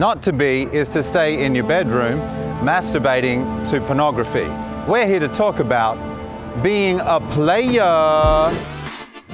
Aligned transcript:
Not 0.00 0.22
to 0.22 0.32
be 0.32 0.62
is 0.72 0.88
to 0.94 1.02
stay 1.02 1.44
in 1.44 1.54
your 1.54 1.64
bedroom 1.64 2.20
masturbating 2.64 3.68
to 3.68 3.82
pornography. 3.82 4.48
We're 4.90 5.06
here 5.06 5.20
to 5.20 5.28
talk 5.28 5.58
about 5.58 5.98
being 6.62 7.00
a 7.00 7.20
player. 7.34 7.82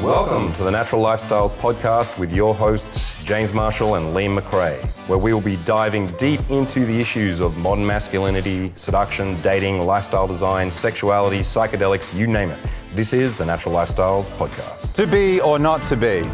Welcome 0.03 0.53
to 0.55 0.65
the 0.65 0.73
Natural 0.73 1.01
Lifestyles 1.01 1.53
Podcast 1.53 2.19
with 2.19 2.33
your 2.33 2.53
hosts, 2.53 3.25
James 3.25 3.53
Marshall 3.53 3.95
and 3.95 4.07
Liam 4.07 4.41
McRae, 4.41 4.85
where 5.09 5.19
we 5.21 5.33
will 5.33 5.41
be 5.41 5.55
diving 5.65 6.09
deep 6.17 6.41
into 6.51 6.85
the 6.85 7.01
issues 7.01 7.39
of 7.39 7.57
modern 7.59 7.87
masculinity, 7.87 8.73
seduction, 8.75 9.41
dating, 9.43 9.87
lifestyle 9.87 10.27
design, 10.27 10.73
sexuality, 10.73 11.43
psychedelics, 11.43 12.13
you 12.13 12.27
name 12.27 12.51
it. 12.51 12.59
This 12.93 13.13
is 13.13 13.39
the 13.39 13.47
Natural 13.47 13.73
Lifestyles 13.73 14.25
Podcast. 14.37 14.97
To 14.97 15.07
be 15.07 15.41
or 15.41 15.61
not 15.61 15.81
to 15.87 15.97
be? 15.97 16.29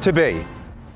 To 0.00 0.12
be. 0.12 0.44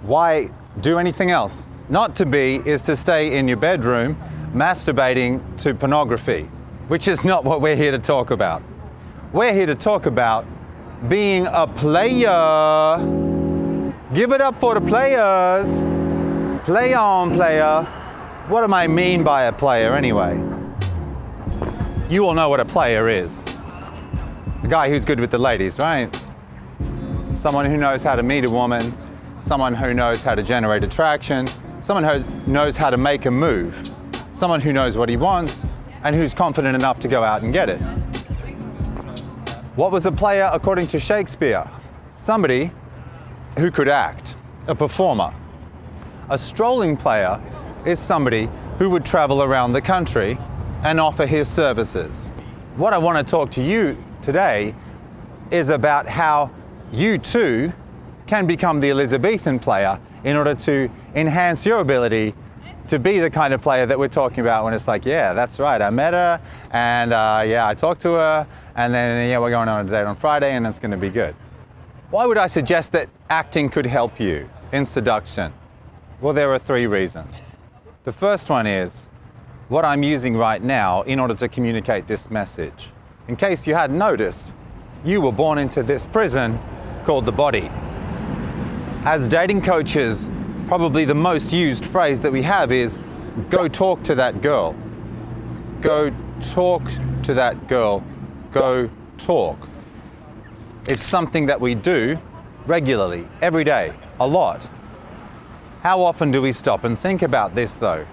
Why 0.02 0.50
do 0.80 0.98
anything 0.98 1.30
else? 1.30 1.68
Not 1.88 2.16
to 2.16 2.24
be 2.24 2.62
is 2.64 2.80
to 2.82 2.96
stay 2.96 3.36
in 3.36 3.46
your 3.46 3.58
bedroom 3.58 4.16
masturbating 4.54 5.42
to 5.62 5.74
pornography, 5.74 6.48
which 6.88 7.08
is 7.08 7.24
not 7.24 7.44
what 7.44 7.60
we're 7.60 7.76
here 7.76 7.90
to 7.90 7.98
talk 7.98 8.30
about. 8.30 8.62
We're 9.32 9.52
here 9.52 9.66
to 9.66 9.74
talk 9.74 10.06
about 10.06 10.46
being 11.08 11.46
a 11.46 11.66
player. 11.66 12.96
Give 14.14 14.32
it 14.32 14.40
up 14.40 14.58
for 14.60 14.74
the 14.74 14.80
players. 14.80 15.66
Play 16.64 16.94
on, 16.94 17.34
player. 17.34 17.82
What 18.48 18.66
do 18.66 18.72
I 18.72 18.86
mean 18.86 19.22
by 19.22 19.44
a 19.44 19.52
player 19.52 19.94
anyway? 19.94 20.40
You 22.08 22.26
all 22.26 22.34
know 22.34 22.48
what 22.48 22.60
a 22.60 22.64
player 22.64 23.10
is. 23.10 23.30
A 24.62 24.68
guy 24.68 24.88
who's 24.88 25.04
good 25.04 25.20
with 25.20 25.30
the 25.30 25.38
ladies, 25.38 25.78
right? 25.78 26.08
Someone 27.40 27.66
who 27.66 27.76
knows 27.76 28.02
how 28.02 28.14
to 28.14 28.22
meet 28.22 28.48
a 28.48 28.50
woman, 28.50 28.82
someone 29.42 29.74
who 29.74 29.92
knows 29.92 30.22
how 30.22 30.34
to 30.34 30.42
generate 30.42 30.82
attraction, 30.82 31.46
someone 31.84 32.02
who 32.02 32.50
knows 32.50 32.78
how 32.78 32.88
to 32.88 32.96
make 32.96 33.26
a 33.26 33.30
move, 33.30 33.90
someone 34.34 34.58
who 34.58 34.72
knows 34.72 34.96
what 34.96 35.06
he 35.06 35.18
wants, 35.18 35.66
and 36.02 36.16
who's 36.16 36.32
confident 36.32 36.74
enough 36.74 36.98
to 36.98 37.08
go 37.08 37.22
out 37.22 37.42
and 37.42 37.52
get 37.52 37.68
it. 37.68 37.78
What 39.76 39.92
was 39.92 40.06
a 40.06 40.12
player 40.12 40.48
according 40.50 40.86
to 40.88 40.98
Shakespeare? 40.98 41.70
Somebody 42.16 42.70
who 43.58 43.70
could 43.70 43.88
act, 43.88 44.38
a 44.66 44.74
performer. 44.74 45.34
A 46.30 46.38
strolling 46.38 46.96
player 46.96 47.38
is 47.84 47.98
somebody 47.98 48.48
who 48.78 48.88
would 48.88 49.04
travel 49.04 49.42
around 49.42 49.74
the 49.74 49.82
country 49.82 50.38
and 50.84 50.98
offer 50.98 51.26
his 51.26 51.48
services. 51.48 52.30
What 52.76 52.94
I 52.94 52.98
want 52.98 53.18
to 53.18 53.30
talk 53.30 53.50
to 53.52 53.62
you 53.62 54.02
today 54.22 54.74
is 55.50 55.68
about 55.68 56.08
how 56.08 56.50
you 56.92 57.18
too 57.18 57.74
can 58.26 58.46
become 58.46 58.80
the 58.80 58.88
Elizabethan 58.88 59.58
player 59.58 60.00
in 60.24 60.36
order 60.36 60.54
to 60.54 60.90
enhance 61.14 61.64
your 61.64 61.80
ability 61.80 62.34
to 62.88 62.98
be 62.98 63.18
the 63.18 63.30
kind 63.30 63.54
of 63.54 63.62
player 63.62 63.86
that 63.86 63.98
we're 63.98 64.08
talking 64.08 64.40
about 64.40 64.64
when 64.64 64.74
it's 64.74 64.88
like, 64.88 65.04
yeah, 65.04 65.32
that's 65.32 65.58
right, 65.58 65.80
I 65.80 65.90
met 65.90 66.12
her, 66.12 66.40
and 66.70 67.12
uh, 67.12 67.42
yeah, 67.46 67.66
I 67.66 67.74
talked 67.74 68.02
to 68.02 68.12
her, 68.12 68.46
and 68.76 68.92
then 68.92 69.28
yeah, 69.28 69.38
we're 69.38 69.50
going 69.50 69.68
on 69.68 69.86
a 69.86 69.90
date 69.90 70.04
on 70.04 70.16
Friday, 70.16 70.54
and 70.54 70.66
it's 70.66 70.78
going 70.78 70.90
to 70.90 70.96
be 70.96 71.10
good. 71.10 71.34
Why 72.10 72.26
would 72.26 72.38
I 72.38 72.46
suggest 72.46 72.92
that 72.92 73.08
acting 73.30 73.70
could 73.70 73.86
help 73.86 74.20
you 74.20 74.48
in 74.72 74.84
seduction? 74.84 75.52
Well, 76.20 76.34
there 76.34 76.52
are 76.52 76.58
three 76.58 76.86
reasons. 76.86 77.32
The 78.04 78.12
first 78.12 78.48
one 78.48 78.66
is 78.66 78.92
what 79.68 79.84
I'm 79.84 80.02
using 80.02 80.36
right 80.36 80.62
now 80.62 81.02
in 81.02 81.18
order 81.18 81.34
to 81.34 81.48
communicate 81.48 82.06
this 82.06 82.30
message. 82.30 82.90
In 83.28 83.36
case 83.36 83.66
you 83.66 83.74
hadn't 83.74 83.96
noticed, 83.96 84.52
you 85.04 85.20
were 85.22 85.32
born 85.32 85.58
into 85.58 85.82
this 85.82 86.06
prison 86.06 86.58
called 87.04 87.24
the 87.24 87.32
body. 87.32 87.70
As 89.04 89.28
dating 89.28 89.60
coaches, 89.60 90.30
probably 90.66 91.04
the 91.04 91.14
most 91.14 91.52
used 91.52 91.84
phrase 91.84 92.22
that 92.22 92.32
we 92.32 92.40
have 92.40 92.72
is 92.72 92.98
go 93.50 93.68
talk 93.68 94.02
to 94.04 94.14
that 94.14 94.40
girl. 94.40 94.74
Go 95.82 96.10
talk 96.40 96.82
to 97.24 97.34
that 97.34 97.68
girl. 97.68 98.02
Go 98.50 98.88
talk. 99.18 99.58
It's 100.88 101.04
something 101.04 101.44
that 101.44 101.60
we 101.60 101.74
do 101.74 102.18
regularly, 102.66 103.28
every 103.42 103.62
day, 103.62 103.92
a 104.20 104.26
lot. 104.26 104.66
How 105.82 106.00
often 106.00 106.32
do 106.32 106.40
we 106.40 106.54
stop 106.54 106.84
and 106.84 106.98
think 106.98 107.20
about 107.20 107.54
this 107.54 107.74
though? 107.74 108.06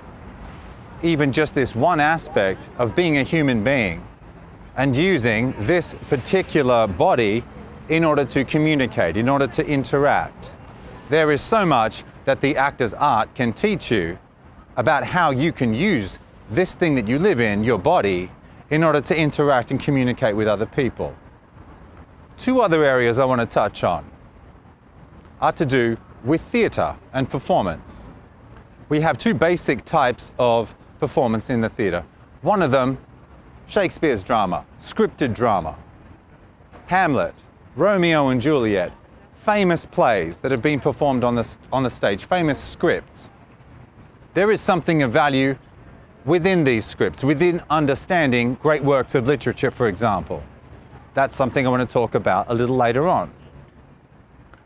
Even 1.03 1.31
just 1.31 1.56
this 1.56 1.74
one 1.74 2.01
aspect 2.01 2.68
of 2.78 2.97
being 2.97 3.19
a 3.19 3.24
human 3.24 3.63
being 3.63 4.06
and 4.75 4.94
using 4.94 5.56
this 5.66 5.94
particular 6.09 6.85
body 6.85 7.46
in 7.88 8.03
order 8.03 8.25
to 8.25 8.44
communicate, 8.44 9.16
in 9.16 9.30
order 9.30 9.47
to 9.47 9.66
interact. 9.66 10.51
There 11.12 11.34
is 11.34 11.42
so 11.42 11.66
much 11.66 12.06
that 12.24 12.40
the 12.40 12.56
actor's 12.56 12.94
art 12.94 13.36
can 13.36 13.52
teach 13.52 13.92
you 13.92 14.18
about 14.78 15.04
how 15.04 15.32
you 15.32 15.52
can 15.52 15.74
use 15.74 16.18
this 16.50 16.74
thing 16.74 16.96
that 16.96 17.06
you 17.06 17.20
live 17.20 17.42
in, 17.42 17.66
your 17.66 17.80
body, 17.80 18.32
in 18.70 18.82
order 18.82 19.02
to 19.02 19.14
interact 19.14 19.72
and 19.72 19.80
communicate 19.80 20.38
with 20.38 20.48
other 20.48 20.66
people. 20.66 21.14
Two 22.38 22.62
other 22.62 22.86
areas 22.86 23.20
I 23.20 23.26
want 23.26 23.42
to 23.42 23.46
touch 23.46 23.84
on 23.84 24.10
are 25.42 25.52
to 25.52 25.66
do 25.66 25.98
with 26.24 26.40
theatre 26.44 26.96
and 27.12 27.30
performance. 27.30 28.10
We 28.88 29.02
have 29.02 29.18
two 29.18 29.34
basic 29.34 29.84
types 29.84 30.32
of 30.40 30.74
performance 31.02 31.50
in 31.50 31.60
the 31.60 31.68
theatre. 31.68 32.06
One 32.42 32.62
of 32.62 32.72
them, 32.72 32.98
Shakespeare's 33.68 34.24
drama, 34.24 34.66
scripted 34.80 35.36
drama. 35.36 35.76
Hamlet, 36.86 37.36
Romeo 37.76 38.30
and 38.30 38.40
Juliet, 38.40 38.94
famous 39.44 39.85
plays 39.85 40.38
that 40.38 40.52
have 40.52 40.62
been 40.62 40.79
performed 40.79 41.24
on 41.24 41.35
the, 41.35 41.47
on 41.72 41.84
the 41.84 41.90
stage, 41.90 42.25
famous 42.25 42.59
scripts. 42.59 43.29
There 44.34 44.52
is 44.52 44.62
something 44.62 45.02
of 45.02 45.12
value 45.12 45.57
within 46.25 46.63
these 46.63 46.85
scripts, 46.85 47.24
within 47.24 47.62
understanding 47.69 48.56
great 48.56 48.84
works 48.84 49.16
of 49.16 49.25
literature, 49.25 49.72
for 49.72 49.88
example. 49.88 50.44
That's 51.16 51.35
something 51.35 51.66
I 51.66 51.69
want 51.69 51.88
to 51.88 51.91
talk 51.91 52.16
about 52.16 52.46
a 52.50 52.53
little 52.53 52.75
later 52.75 53.07
on. 53.07 53.31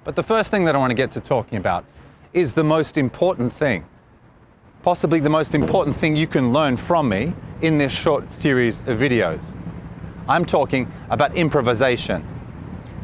But 0.03 0.15
the 0.15 0.23
first 0.23 0.51
thing 0.51 0.65
that 0.65 0.75
I 0.75 0.77
want 0.77 0.91
to 0.91 0.95
get 0.95 1.11
to 1.11 1.21
talking 1.21 1.57
about 1.57 1.85
is 2.33 2.53
the 2.53 2.63
most 2.63 2.97
important 2.97 3.53
thing, 3.53 3.85
possibly 4.83 5.19
the 5.21 5.29
most 5.29 5.55
important 5.55 5.95
thing 5.95 6.15
you 6.15 6.27
can 6.27 6.51
learn 6.51 6.75
from 6.75 7.07
me 7.07 7.33
in 7.61 7.77
this 7.77 7.93
short 7.93 8.29
series 8.31 8.81
of 8.81 8.99
videos. 8.99 9.55
I'm 10.27 10.45
talking 10.45 10.91
about 11.09 11.35
improvisation 11.35 12.27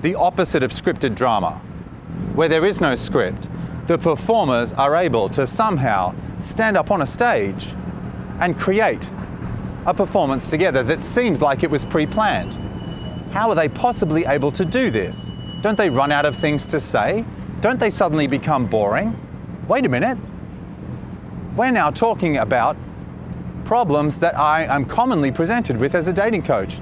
the 0.01 0.16
opposite 0.16 0.63
of 0.63 0.72
scripted 0.72 1.16
drama. 1.16 1.62
Where 2.34 2.50
there 2.50 2.66
is 2.66 2.81
no 2.81 2.95
script, 2.95 3.47
the 3.88 3.97
performers 3.97 4.72
are 4.73 4.95
able 4.95 5.29
to 5.29 5.45
somehow 5.45 6.16
stand 6.41 6.78
up 6.78 6.91
on 6.91 7.01
a 7.01 7.07
stage 7.07 7.69
and 8.40 8.57
create 8.57 9.07
a 9.85 9.94
performance 9.94 10.50
together 10.50 10.84
that 10.84 11.03
seems 11.03 11.41
like 11.41 11.63
it 11.63 11.69
was 11.69 11.85
pre 11.85 12.06
planned. 12.06 12.53
How 13.31 13.50
are 13.50 13.56
they 13.56 13.69
possibly 13.69 14.25
able 14.25 14.51
to 14.51 14.66
do 14.66 14.91
this? 14.91 15.17
Don't 15.61 15.78
they 15.78 15.90
run 15.90 16.11
out 16.11 16.25
of 16.25 16.38
things 16.38 16.66
to 16.67 16.79
say? 16.79 17.23
Don't 17.61 17.79
they 17.79 17.90
suddenly 17.90 18.28
become 18.28 18.66
boring? 18.66 19.16
Wait 19.67 19.85
a 19.85 19.90
minute. 19.90 20.17
We're 21.56 21.72
now 21.72 21.91
talking 21.91 22.38
about 22.38 22.75
problems 23.66 24.17
that 24.17 24.38
I 24.38 24.63
am 24.63 24.85
commonly 24.85 25.31
presented 25.31 25.78
with 25.78 25.94
as 25.94 26.07
a 26.07 26.13
dating 26.13 26.44
coach. 26.44 26.79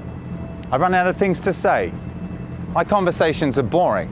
I 0.72 0.76
run 0.76 0.94
out 0.94 1.06
of 1.06 1.16
things 1.16 1.38
to 1.40 1.52
say 1.52 1.92
my 2.74 2.84
conversations 2.84 3.58
are 3.58 3.64
boring. 3.64 4.08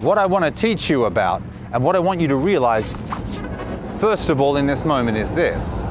What 0.00 0.18
I 0.18 0.26
want 0.26 0.44
to 0.44 0.50
teach 0.50 0.88
you 0.88 1.06
about 1.06 1.42
and 1.72 1.82
what 1.82 1.96
I 1.96 1.98
want 1.98 2.20
you 2.20 2.28
to 2.28 2.36
realize, 2.36 2.94
first 4.00 4.30
of 4.30 4.40
all, 4.40 4.56
in 4.56 4.66
this 4.66 4.84
moment 4.84 5.18
is 5.18 5.32
this. 5.32 5.82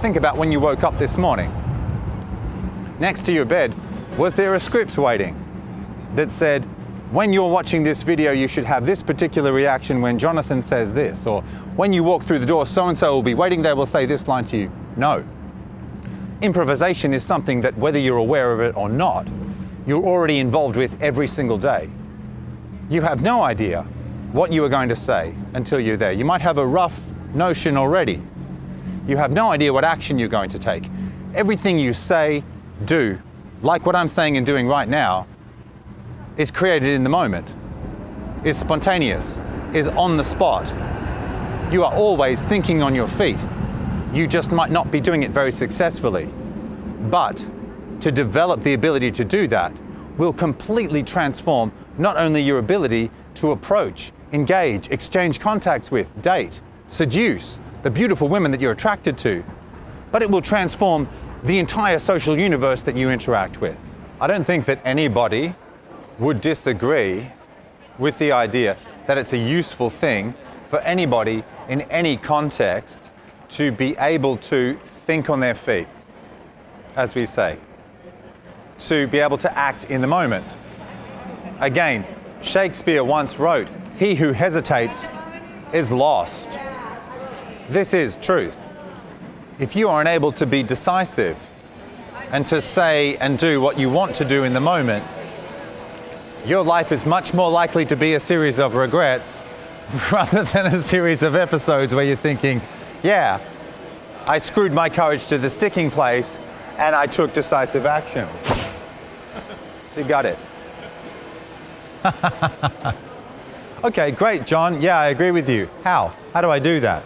Think 0.00 0.16
about 0.16 0.36
when 0.36 0.50
you 0.50 0.60
woke 0.60 0.84
up 0.84 0.98
this 0.98 1.16
morning. 1.18 1.52
Next 2.98 3.24
to 3.26 3.32
your 3.32 3.44
bed, 3.44 3.74
was 4.16 4.34
there 4.34 4.54
a 4.54 4.60
script 4.60 4.96
waiting 4.96 5.36
that 6.14 6.32
said, 6.32 6.64
when 7.12 7.32
you're 7.32 7.50
watching 7.50 7.82
this 7.82 8.02
video, 8.02 8.32
you 8.32 8.48
should 8.48 8.64
have 8.64 8.84
this 8.84 9.02
particular 9.02 9.52
reaction 9.52 10.00
when 10.00 10.18
Jonathan 10.18 10.62
says 10.62 10.92
this, 10.92 11.26
or 11.26 11.42
when 11.76 11.92
you 11.92 12.02
walk 12.02 12.22
through 12.24 12.38
the 12.38 12.46
door, 12.46 12.66
so 12.66 12.88
and 12.88 12.98
so 12.98 13.12
will 13.12 13.22
be 13.22 13.34
waiting 13.34 13.62
there, 13.62 13.76
will 13.76 13.86
say 13.86 14.04
this 14.04 14.26
line 14.28 14.44
to 14.46 14.56
you. 14.58 14.72
No. 14.96 15.24
Improvisation 16.42 17.14
is 17.14 17.24
something 17.24 17.60
that, 17.62 17.76
whether 17.78 17.98
you're 17.98 18.18
aware 18.18 18.52
of 18.52 18.60
it 18.60 18.76
or 18.76 18.88
not, 18.88 19.26
you're 19.88 20.04
already 20.04 20.38
involved 20.38 20.76
with 20.76 21.00
every 21.02 21.26
single 21.26 21.56
day. 21.56 21.88
You 22.90 23.00
have 23.00 23.22
no 23.22 23.42
idea 23.42 23.82
what 24.32 24.52
you 24.52 24.62
are 24.62 24.68
going 24.68 24.90
to 24.90 24.96
say 24.96 25.34
until 25.54 25.80
you're 25.80 25.96
there. 25.96 26.12
You 26.12 26.26
might 26.26 26.42
have 26.42 26.58
a 26.58 26.66
rough 26.66 26.92
notion 27.32 27.78
already. 27.78 28.22
You 29.06 29.16
have 29.16 29.32
no 29.32 29.50
idea 29.50 29.72
what 29.72 29.84
action 29.84 30.18
you're 30.18 30.28
going 30.28 30.50
to 30.50 30.58
take. 30.58 30.84
Everything 31.34 31.78
you 31.78 31.94
say, 31.94 32.44
do, 32.84 33.18
like 33.62 33.86
what 33.86 33.96
I'm 33.96 34.08
saying 34.08 34.36
and 34.36 34.44
doing 34.44 34.68
right 34.68 34.86
now, 34.86 35.26
is 36.36 36.50
created 36.50 36.90
in 36.90 37.02
the 37.02 37.10
moment, 37.10 37.48
is 38.44 38.58
spontaneous, 38.58 39.40
is 39.72 39.88
on 39.88 40.18
the 40.18 40.22
spot. 40.22 40.66
You 41.72 41.84
are 41.84 41.94
always 41.94 42.42
thinking 42.42 42.82
on 42.82 42.94
your 42.94 43.08
feet. 43.08 43.38
You 44.12 44.26
just 44.26 44.52
might 44.52 44.70
not 44.70 44.90
be 44.90 45.00
doing 45.00 45.22
it 45.22 45.30
very 45.30 45.50
successfully. 45.50 46.28
But 47.10 47.44
to 48.08 48.12
develop 48.12 48.62
the 48.62 48.72
ability 48.72 49.10
to 49.10 49.22
do 49.22 49.46
that 49.46 49.70
will 50.16 50.32
completely 50.32 51.02
transform 51.02 51.70
not 51.98 52.16
only 52.16 52.40
your 52.40 52.58
ability 52.58 53.10
to 53.34 53.52
approach, 53.52 54.12
engage, 54.32 54.88
exchange 54.88 55.38
contacts 55.38 55.90
with, 55.90 56.06
date, 56.22 56.62
seduce, 56.86 57.58
the 57.82 57.90
beautiful 57.90 58.26
women 58.26 58.50
that 58.50 58.62
you're 58.62 58.72
attracted 58.72 59.18
to, 59.18 59.44
but 60.10 60.22
it 60.22 60.30
will 60.30 60.40
transform 60.40 61.06
the 61.44 61.58
entire 61.58 61.98
social 61.98 62.38
universe 62.38 62.80
that 62.80 62.96
you 62.96 63.10
interact 63.10 63.60
with. 63.60 63.76
I 64.22 64.26
don't 64.26 64.44
think 64.44 64.64
that 64.64 64.80
anybody 64.86 65.54
would 66.18 66.40
disagree 66.40 67.30
with 67.98 68.18
the 68.18 68.32
idea 68.32 68.78
that 69.06 69.18
it's 69.18 69.34
a 69.34 69.38
useful 69.38 69.90
thing 69.90 70.34
for 70.70 70.78
anybody 70.80 71.44
in 71.68 71.82
any 71.82 72.16
context 72.16 73.02
to 73.50 73.70
be 73.70 73.94
able 73.98 74.38
to 74.38 74.78
think 75.04 75.28
on 75.28 75.40
their 75.40 75.54
feet, 75.54 75.88
as 76.96 77.14
we 77.14 77.26
say, 77.26 77.58
to 78.80 79.06
be 79.08 79.18
able 79.18 79.38
to 79.38 79.58
act 79.58 79.84
in 79.86 80.00
the 80.00 80.06
moment. 80.06 80.46
Again, 81.60 82.04
Shakespeare 82.42 83.02
once 83.02 83.38
wrote, 83.38 83.68
He 83.96 84.14
who 84.14 84.32
hesitates 84.32 85.06
is 85.72 85.90
lost. 85.90 86.48
This 87.68 87.92
is 87.92 88.16
truth. 88.16 88.56
If 89.58 89.74
you 89.74 89.88
are 89.88 90.00
unable 90.00 90.32
to 90.32 90.46
be 90.46 90.62
decisive 90.62 91.36
and 92.30 92.46
to 92.46 92.62
say 92.62 93.16
and 93.16 93.38
do 93.38 93.60
what 93.60 93.78
you 93.78 93.90
want 93.90 94.14
to 94.16 94.24
do 94.24 94.44
in 94.44 94.52
the 94.52 94.60
moment, 94.60 95.04
your 96.46 96.62
life 96.62 96.92
is 96.92 97.04
much 97.04 97.34
more 97.34 97.50
likely 97.50 97.84
to 97.86 97.96
be 97.96 98.14
a 98.14 98.20
series 98.20 98.58
of 98.58 98.74
regrets 98.74 99.38
rather 100.12 100.44
than 100.44 100.66
a 100.66 100.82
series 100.82 101.22
of 101.22 101.34
episodes 101.34 101.92
where 101.92 102.04
you're 102.04 102.16
thinking, 102.16 102.60
yeah, 103.02 103.40
I 104.28 104.38
screwed 104.38 104.72
my 104.72 104.88
courage 104.88 105.26
to 105.28 105.38
the 105.38 105.50
sticking 105.50 105.90
place 105.90 106.38
and 106.76 106.94
I 106.94 107.06
took 107.06 107.32
decisive 107.32 107.86
action. 107.86 108.28
You 109.98 110.04
got 110.04 110.26
it. 110.26 110.38
okay, 113.84 114.12
great, 114.12 114.46
Jon. 114.46 114.80
Yeah, 114.80 114.96
I 114.96 115.08
agree 115.08 115.32
with 115.32 115.48
you. 115.48 115.68
How? 115.82 116.14
How 116.32 116.40
do 116.40 116.50
I 116.50 116.60
do 116.60 116.78
that? 116.78 117.02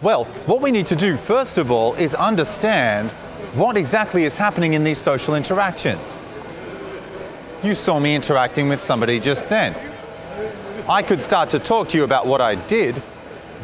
Well, 0.00 0.24
what 0.46 0.62
we 0.62 0.70
need 0.70 0.86
to 0.86 0.96
do, 0.96 1.18
first 1.18 1.58
of 1.58 1.70
all, 1.70 1.92
is 1.94 2.14
understand 2.14 3.10
what 3.54 3.76
exactly 3.76 4.24
is 4.24 4.36
happening 4.36 4.72
in 4.72 4.84
these 4.84 4.98
social 4.98 5.34
interactions. 5.34 6.00
You 7.62 7.74
saw 7.74 8.00
me 8.00 8.14
interacting 8.14 8.70
with 8.70 8.82
somebody 8.82 9.20
just 9.20 9.50
then. 9.50 9.76
I 10.88 11.02
could 11.02 11.20
start 11.20 11.50
to 11.50 11.58
talk 11.58 11.90
to 11.90 11.98
you 11.98 12.04
about 12.04 12.26
what 12.26 12.40
I 12.40 12.54
did, 12.54 13.02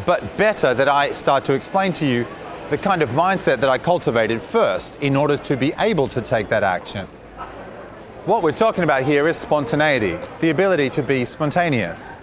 but 0.05 0.37
better 0.37 0.75
that 0.75 0.89
I 0.89 1.15
start 1.15 1.47
to 1.47 1.55
explain 1.55 1.95
to 1.95 2.07
you 2.07 2.27
the 2.69 2.77
kind 2.77 3.01
of 3.01 3.09
mindset 3.11 3.61
that 3.61 3.71
I 3.71 3.79
cultivated 3.79 4.43
first 4.43 4.97
in 4.97 5.17
order 5.17 5.39
to 5.39 5.57
be 5.57 5.73
able 5.79 6.09
to 6.09 6.21
take 6.21 6.51
that 6.51 6.63
action. 6.63 7.09
What 8.27 8.43
we're 8.43 8.53
talking 8.53 8.85
about 8.85 9.03
here 9.03 9.29
is 9.29 9.37
spontaneity, 9.37 10.19
the 10.41 10.49
ability 10.49 10.89
to 10.91 11.03
be 11.03 11.27
spontaneous. 11.27 12.15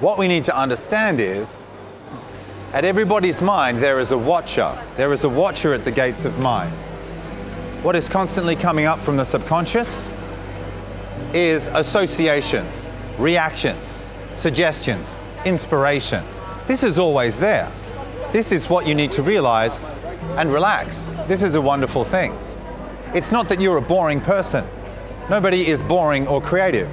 What 0.00 0.16
we 0.16 0.26
need 0.26 0.46
to 0.46 0.56
understand 0.56 1.20
is 1.20 1.46
at 2.72 2.82
everybody's 2.82 3.42
mind, 3.42 3.80
there 3.80 3.98
is 3.98 4.12
a 4.12 4.16
watcher. 4.16 4.82
There 4.96 5.12
is 5.12 5.24
a 5.24 5.28
watcher 5.28 5.74
at 5.74 5.84
the 5.84 5.90
gates 5.90 6.24
of 6.24 6.38
mind. 6.38 6.72
What 7.82 7.94
is 7.96 8.08
constantly 8.08 8.56
coming 8.56 8.86
up 8.86 8.98
from 8.98 9.18
the 9.18 9.24
subconscious 9.24 10.08
is 11.34 11.66
associations, 11.74 12.86
reactions, 13.18 13.86
suggestions, 14.36 15.16
inspiration. 15.44 16.24
This 16.66 16.82
is 16.82 16.98
always 16.98 17.36
there. 17.36 17.70
This 18.32 18.52
is 18.52 18.70
what 18.70 18.86
you 18.86 18.94
need 18.94 19.12
to 19.12 19.22
realize 19.22 19.78
and 20.38 20.50
relax. 20.50 21.08
This 21.28 21.42
is 21.42 21.56
a 21.56 21.60
wonderful 21.60 22.04
thing. 22.04 22.34
It's 23.14 23.30
not 23.30 23.48
that 23.50 23.60
you're 23.60 23.76
a 23.76 23.82
boring 23.82 24.22
person. 24.22 24.66
Nobody 25.28 25.68
is 25.68 25.82
boring 25.82 26.26
or 26.26 26.40
creative. 26.40 26.90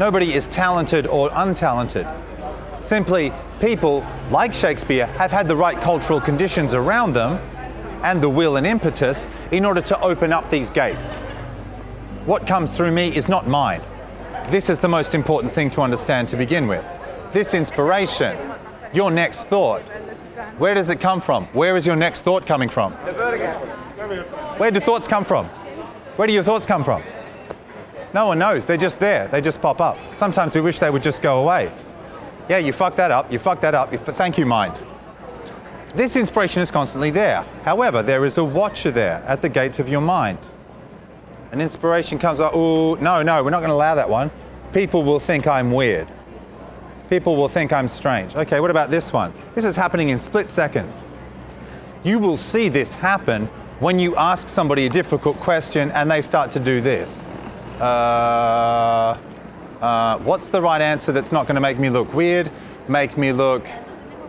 Nobody 0.00 0.32
is 0.32 0.48
talented 0.48 1.06
or 1.06 1.28
untalented. 1.30 2.06
Simply, 2.82 3.32
people 3.60 4.06
like 4.30 4.54
Shakespeare 4.54 5.06
have 5.06 5.30
had 5.30 5.46
the 5.46 5.54
right 5.54 5.78
cultural 5.82 6.18
conditions 6.18 6.72
around 6.72 7.12
them 7.12 7.34
and 8.02 8.22
the 8.22 8.28
will 8.28 8.56
and 8.56 8.66
impetus 8.66 9.26
in 9.50 9.66
order 9.66 9.82
to 9.82 10.00
open 10.00 10.32
up 10.32 10.50
these 10.50 10.70
gates. 10.70 11.20
What 12.24 12.46
comes 12.46 12.70
through 12.70 12.92
me 12.92 13.14
is 13.14 13.28
not 13.28 13.46
mine. 13.46 13.82
This 14.50 14.70
is 14.70 14.78
the 14.78 14.88
most 14.88 15.14
important 15.14 15.52
thing 15.52 15.68
to 15.70 15.82
understand 15.82 16.28
to 16.28 16.36
begin 16.38 16.66
with. 16.66 16.84
This 17.34 17.52
inspiration, 17.52 18.38
your 18.94 19.10
next 19.10 19.44
thought, 19.44 19.82
where 20.56 20.72
does 20.72 20.88
it 20.88 21.00
come 21.00 21.20
from? 21.20 21.44
Where 21.52 21.76
is 21.76 21.84
your 21.84 21.96
next 21.96 22.22
thought 22.22 22.46
coming 22.46 22.70
from? 22.70 22.94
Where 24.58 24.70
do 24.70 24.80
thoughts 24.80 25.06
come 25.06 25.24
from? 25.24 25.46
Where 26.16 26.26
do 26.26 26.34
your 26.34 26.44
thoughts 26.44 26.66
come 26.66 26.84
from? 26.84 27.02
No 28.14 28.26
one 28.26 28.38
knows. 28.38 28.64
They're 28.64 28.76
just 28.76 28.98
there. 28.98 29.28
They 29.28 29.40
just 29.40 29.60
pop 29.60 29.80
up. 29.80 29.98
Sometimes 30.16 30.54
we 30.54 30.60
wish 30.60 30.78
they 30.78 30.90
would 30.90 31.02
just 31.02 31.22
go 31.22 31.42
away. 31.42 31.72
Yeah, 32.48 32.56
you 32.56 32.72
fucked 32.72 32.96
that 32.96 33.10
up, 33.10 33.30
you 33.30 33.38
fucked 33.38 33.60
that 33.60 33.74
up, 33.74 33.92
thank 34.16 34.38
you, 34.38 34.46
mind. 34.46 34.80
This 35.94 36.16
inspiration 36.16 36.62
is 36.62 36.70
constantly 36.70 37.10
there. 37.10 37.44
However, 37.62 38.02
there 38.02 38.24
is 38.24 38.38
a 38.38 38.44
watcher 38.44 38.90
there 38.90 39.22
at 39.26 39.42
the 39.42 39.50
gates 39.50 39.78
of 39.78 39.88
your 39.88 40.00
mind. 40.00 40.38
An 41.52 41.60
inspiration 41.60 42.18
comes 42.18 42.40
up, 42.40 42.52
oh, 42.54 42.94
no, 42.94 43.22
no, 43.22 43.44
we're 43.44 43.50
not 43.50 43.60
going 43.60 43.68
to 43.68 43.74
allow 43.74 43.94
that 43.94 44.08
one. 44.08 44.30
People 44.72 45.02
will 45.02 45.20
think 45.20 45.46
I'm 45.46 45.70
weird. 45.70 46.08
People 47.10 47.36
will 47.36 47.48
think 47.48 47.70
I'm 47.72 47.88
strange. 47.88 48.34
Okay, 48.34 48.60
what 48.60 48.70
about 48.70 48.90
this 48.90 49.12
one? 49.12 49.32
This 49.54 49.66
is 49.66 49.76
happening 49.76 50.08
in 50.08 50.18
split 50.18 50.48
seconds. 50.48 51.06
You 52.02 52.18
will 52.18 52.36
see 52.38 52.70
this 52.70 52.92
happen 52.92 53.48
when 53.80 53.98
you 53.98 54.16
ask 54.16 54.48
somebody 54.48 54.86
a 54.86 54.90
difficult 54.90 55.36
question 55.36 55.90
and 55.92 56.10
they 56.10 56.20
start 56.20 56.50
to 56.52 56.60
do 56.60 56.80
this. 56.80 57.10
Uh, 57.80 59.16
uh, 59.80 60.18
what's 60.18 60.48
the 60.48 60.60
right 60.60 60.80
answer 60.80 61.12
that's 61.12 61.30
not 61.30 61.46
going 61.46 61.54
to 61.54 61.60
make 61.60 61.78
me 61.78 61.88
look 61.88 62.12
weird, 62.12 62.50
make 62.88 63.16
me 63.16 63.32
look 63.32 63.64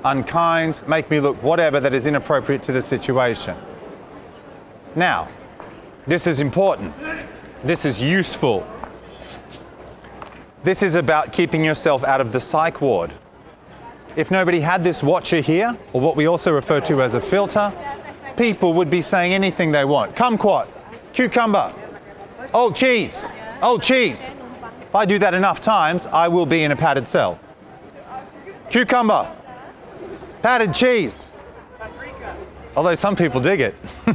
unkind, 0.05 0.81
make 0.87 1.09
me 1.09 1.19
look 1.19 1.41
whatever 1.41 1.79
that 1.79 1.93
is 1.93 2.05
inappropriate 2.05 2.61
to 2.63 2.71
the 2.71 2.81
situation? 2.81 3.57
Now, 4.95 5.27
this 6.05 6.27
is 6.27 6.39
important. 6.39 6.93
This 7.63 7.85
is 7.85 7.99
useful. 7.99 8.65
This 10.63 10.83
is 10.83 10.95
about 10.95 11.33
keeping 11.33 11.63
yourself 11.63 12.03
out 12.03 12.21
of 12.21 12.31
the 12.31 12.39
psych 12.39 12.81
ward. 12.81 13.11
If 14.15 14.29
nobody 14.29 14.59
had 14.59 14.83
this 14.83 15.01
watcher 15.01 15.41
here, 15.41 15.77
or 15.93 16.01
what 16.01 16.15
we 16.15 16.27
also 16.27 16.51
refer 16.51 16.81
to 16.81 17.01
as 17.01 17.13
a 17.13 17.21
filter, 17.21 17.71
people 18.39 18.71
would 18.71 18.89
be 18.89 19.01
saying 19.01 19.33
anything 19.33 19.69
they 19.69 19.83
want. 19.83 20.15
Kumquat, 20.15 20.69
cucumber, 21.11 21.75
old 22.53 22.73
cheese, 22.73 23.25
old 23.61 23.83
cheese. 23.83 24.21
If 24.81 24.95
I 24.95 25.05
do 25.05 25.19
that 25.19 25.33
enough 25.33 25.59
times, 25.59 26.05
I 26.05 26.29
will 26.29 26.45
be 26.45 26.63
in 26.63 26.71
a 26.71 26.75
padded 26.75 27.05
cell. 27.05 27.37
Cucumber, 28.69 29.29
padded 30.41 30.73
cheese. 30.73 31.25
Although 32.77 32.95
some 32.95 33.13
people 33.13 33.41
dig 33.41 33.59
it. 33.59 33.75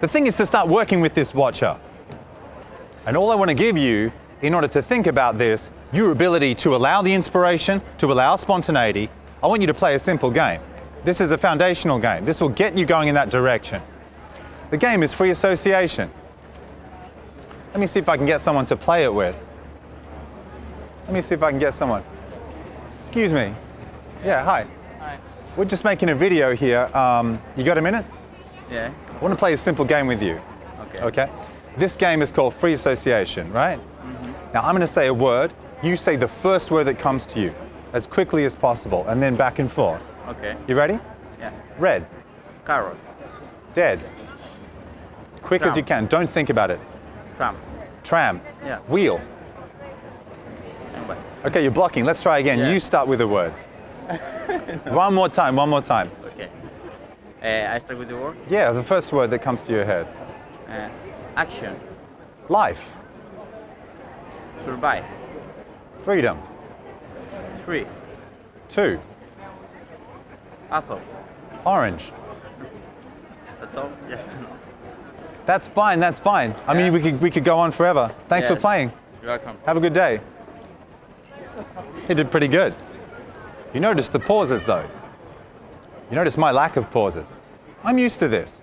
the 0.00 0.08
thing 0.08 0.26
is 0.26 0.38
to 0.38 0.46
start 0.46 0.68
working 0.68 1.02
with 1.02 1.12
this 1.12 1.34
watcher. 1.34 1.76
And 3.04 3.14
all 3.14 3.30
I 3.30 3.34
want 3.34 3.50
to 3.50 3.54
give 3.54 3.76
you, 3.76 4.10
in 4.40 4.54
order 4.54 4.68
to 4.68 4.80
think 4.80 5.06
about 5.06 5.36
this, 5.36 5.68
your 5.92 6.12
ability 6.12 6.54
to 6.56 6.74
allow 6.74 7.02
the 7.02 7.12
inspiration, 7.12 7.82
to 7.98 8.10
allow 8.10 8.36
spontaneity, 8.36 9.10
I 9.42 9.48
want 9.48 9.60
you 9.60 9.66
to 9.66 9.74
play 9.74 9.96
a 9.96 9.98
simple 9.98 10.30
game. 10.30 10.62
This 11.04 11.20
is 11.20 11.30
a 11.30 11.38
foundational 11.38 11.98
game. 11.98 12.24
This 12.24 12.40
will 12.40 12.48
get 12.48 12.78
you 12.78 12.86
going 12.86 13.08
in 13.08 13.14
that 13.14 13.28
direction. 13.28 13.82
The 14.70 14.78
game 14.78 15.02
is 15.02 15.12
free 15.12 15.30
association. 15.30 16.10
Let 17.72 17.80
me 17.80 17.86
see 17.86 17.98
if 17.98 18.08
I 18.08 18.16
can 18.16 18.24
get 18.24 18.40
someone 18.40 18.64
to 18.66 18.76
play 18.76 19.04
it 19.04 19.12
with. 19.12 19.36
Let 21.04 21.12
me 21.12 21.20
see 21.20 21.34
if 21.34 21.42
I 21.42 21.50
can 21.50 21.58
get 21.58 21.74
someone. 21.74 22.02
Excuse 22.88 23.34
me. 23.34 23.54
Yeah, 24.24 24.42
hi. 24.42 24.66
Hi. 24.98 25.18
We're 25.58 25.66
just 25.66 25.84
making 25.84 26.08
a 26.08 26.14
video 26.14 26.54
here. 26.54 26.86
Um, 26.96 27.38
you 27.54 27.64
got 27.64 27.76
a 27.76 27.82
minute? 27.82 28.06
Yeah. 28.70 28.90
I 29.10 29.18
want 29.18 29.32
to 29.32 29.38
play 29.38 29.52
a 29.52 29.58
simple 29.58 29.84
game 29.84 30.06
with 30.06 30.22
you. 30.22 30.40
Okay. 30.80 31.00
Okay? 31.00 31.30
This 31.76 31.96
game 31.96 32.22
is 32.22 32.32
called 32.32 32.54
free 32.54 32.72
association, 32.72 33.52
right? 33.52 33.78
Mm 33.78 34.16
-hmm. 34.16 34.54
Now 34.54 34.60
I'm 34.62 34.74
going 34.76 34.86
to 34.86 34.92
say 34.92 35.08
a 35.08 35.14
word. 35.14 35.50
You 35.82 35.96
say 35.96 36.16
the 36.16 36.28
first 36.28 36.70
word 36.70 36.86
that 36.86 37.02
comes 37.02 37.26
to 37.26 37.40
you 37.40 37.52
as 37.92 38.06
quickly 38.06 38.46
as 38.46 38.56
possible 38.56 39.04
and 39.06 39.20
then 39.20 39.36
back 39.36 39.58
and 39.58 39.70
forth. 39.70 40.13
Okay. 40.28 40.56
You 40.66 40.74
ready? 40.76 40.98
Yeah. 41.38 41.52
Red, 41.78 42.06
Carrot. 42.64 42.96
dead. 43.74 44.02
Quick 45.42 45.62
as 45.62 45.76
you 45.76 45.82
can. 45.82 46.06
Don't 46.06 46.28
think 46.28 46.48
about 46.50 46.70
it. 46.70 46.80
Tram. 47.36 47.56
Tram, 48.02 48.40
Yeah. 48.64 48.78
wheel. 48.88 49.20
Okay, 51.44 51.60
you're 51.62 51.70
blocking. 51.70 52.04
Let's 52.06 52.22
try 52.22 52.38
again. 52.38 52.58
Yeah. 52.58 52.70
You 52.72 52.80
start 52.80 53.06
with 53.06 53.20
a 53.20 53.26
word. 53.28 53.52
one 54.88 55.12
more 55.12 55.28
time, 55.28 55.56
one 55.56 55.68
more 55.68 55.82
time. 55.82 56.10
Okay. 56.24 56.48
Uh, 57.42 57.74
I 57.74 57.78
start 57.78 57.98
with 57.98 58.08
the 58.08 58.16
word. 58.16 58.36
Yeah, 58.48 58.72
the 58.72 58.82
first 58.82 59.12
word 59.12 59.28
that 59.30 59.40
comes 59.40 59.60
to 59.62 59.72
your 59.72 59.84
head. 59.84 60.06
Uh, 60.68 60.88
action. 61.36 61.78
Life, 62.48 62.80
Survive. 64.64 65.04
freedom, 66.04 66.38
Three. 67.64 67.86
two, 68.70 68.98
Apple. 70.74 71.00
orange. 71.64 72.10
That's 73.60 73.76
all. 73.76 73.92
Yes. 74.10 74.28
That's 75.46 75.68
fine, 75.68 76.00
that's 76.00 76.18
fine. 76.18 76.52
I 76.66 76.74
mean, 76.74 76.92
we 76.92 77.00
could, 77.00 77.20
we 77.22 77.30
could 77.30 77.44
go 77.44 77.56
on 77.60 77.70
forever. 77.70 78.12
Thanks 78.28 78.48
for 78.48 78.56
playing. 78.56 78.92
You're 79.22 79.30
welcome. 79.30 79.56
Have 79.66 79.76
a 79.76 79.80
good 79.80 79.92
day. 79.92 80.20
He 82.08 82.14
did 82.14 82.28
pretty 82.28 82.48
good. 82.48 82.74
You 83.72 83.78
notice 83.78 84.08
the 84.08 84.18
pauses 84.18 84.64
though. 84.64 84.84
You 86.10 86.16
notice 86.16 86.36
my 86.36 86.50
lack 86.50 86.76
of 86.76 86.90
pauses. 86.90 87.28
I'm 87.84 87.96
used 87.96 88.18
to 88.18 88.26
this. 88.26 88.60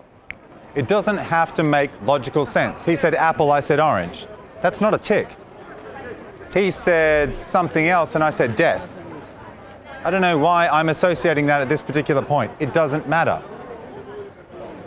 It 0.75 0.89
doesn't 0.89 1.17
have 1.17 1.53
to 1.53 1.63
make 1.63 1.91
logical 2.03 2.45
sense. 2.45 2.83
He 2.83 2.97
said 2.97 3.15
apple, 3.15 3.51
I 3.51 3.61
said 3.61 3.79
orange. 3.79 4.27
That's 4.61 4.81
not 4.81 4.93
a 4.93 4.97
tick. 4.97 5.29
He 6.53 6.71
said 6.71 7.37
something 7.37 7.87
else, 7.87 8.15
and 8.15 8.23
I 8.23 8.31
said 8.31 8.57
death. 8.57 8.85
I 10.03 10.09
don't 10.09 10.21
know 10.21 10.37
why 10.37 10.67
I'm 10.67 10.89
associating 10.89 11.45
that 11.45 11.61
at 11.61 11.69
this 11.69 11.83
particular 11.83 12.23
point. 12.23 12.51
It 12.59 12.73
doesn't 12.73 13.07
matter. 13.07 13.41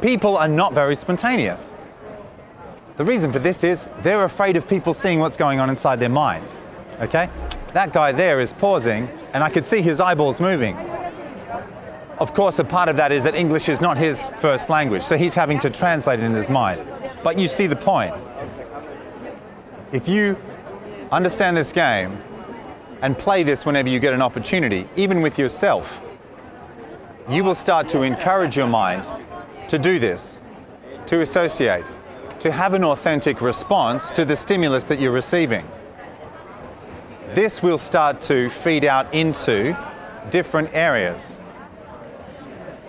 People 0.02 0.36
are 0.36 0.48
not 0.48 0.74
very 0.74 0.96
spontaneous. 0.96 1.60
The 2.96 3.04
reason 3.04 3.32
for 3.32 3.38
this 3.38 3.62
is 3.62 3.84
they're 4.02 4.24
afraid 4.24 4.56
of 4.56 4.66
people 4.66 4.92
seeing 4.92 5.20
what's 5.20 5.36
going 5.36 5.60
on 5.60 5.70
inside 5.70 6.00
their 6.00 6.08
minds. 6.08 6.58
Okay? 7.00 7.30
That 7.72 7.92
guy 7.92 8.10
there 8.10 8.40
is 8.40 8.52
pausing, 8.52 9.08
and 9.32 9.44
I 9.44 9.50
could 9.50 9.66
see 9.66 9.82
his 9.82 10.00
eyeballs 10.00 10.40
moving. 10.40 10.76
Of 12.18 12.34
course, 12.34 12.58
a 12.58 12.64
part 12.64 12.88
of 12.88 12.96
that 12.96 13.12
is 13.12 13.22
that 13.22 13.34
English 13.36 13.68
is 13.68 13.80
not 13.80 13.96
his 13.96 14.30
first 14.40 14.68
language, 14.68 15.02
so 15.02 15.16
he's 15.16 15.34
having 15.34 15.60
to 15.60 15.70
translate 15.70 16.20
it 16.20 16.24
in 16.24 16.34
his 16.34 16.48
mind. 16.48 16.86
But 17.22 17.38
you 17.38 17.46
see 17.46 17.66
the 17.68 17.76
point. 17.76 18.14
If 19.92 20.08
you 20.08 20.36
understand 21.12 21.56
this 21.56 21.72
game 21.72 22.18
and 23.04 23.18
play 23.18 23.42
this 23.42 23.66
whenever 23.66 23.90
you 23.90 24.00
get 24.00 24.14
an 24.14 24.22
opportunity, 24.22 24.88
even 24.96 25.20
with 25.20 25.38
yourself, 25.38 25.86
you 27.28 27.44
will 27.44 27.54
start 27.54 27.86
to 27.86 28.00
encourage 28.00 28.56
your 28.56 28.66
mind 28.66 29.04
to 29.68 29.78
do 29.78 29.98
this, 29.98 30.40
to 31.06 31.20
associate, 31.20 31.84
to 32.40 32.50
have 32.50 32.72
an 32.72 32.82
authentic 32.82 33.42
response 33.42 34.10
to 34.12 34.24
the 34.24 34.34
stimulus 34.34 34.84
that 34.84 34.98
you're 34.98 35.12
receiving. 35.12 35.68
This 37.34 37.62
will 37.62 37.76
start 37.76 38.22
to 38.22 38.48
feed 38.48 38.86
out 38.86 39.12
into 39.12 39.76
different 40.30 40.70
areas. 40.72 41.36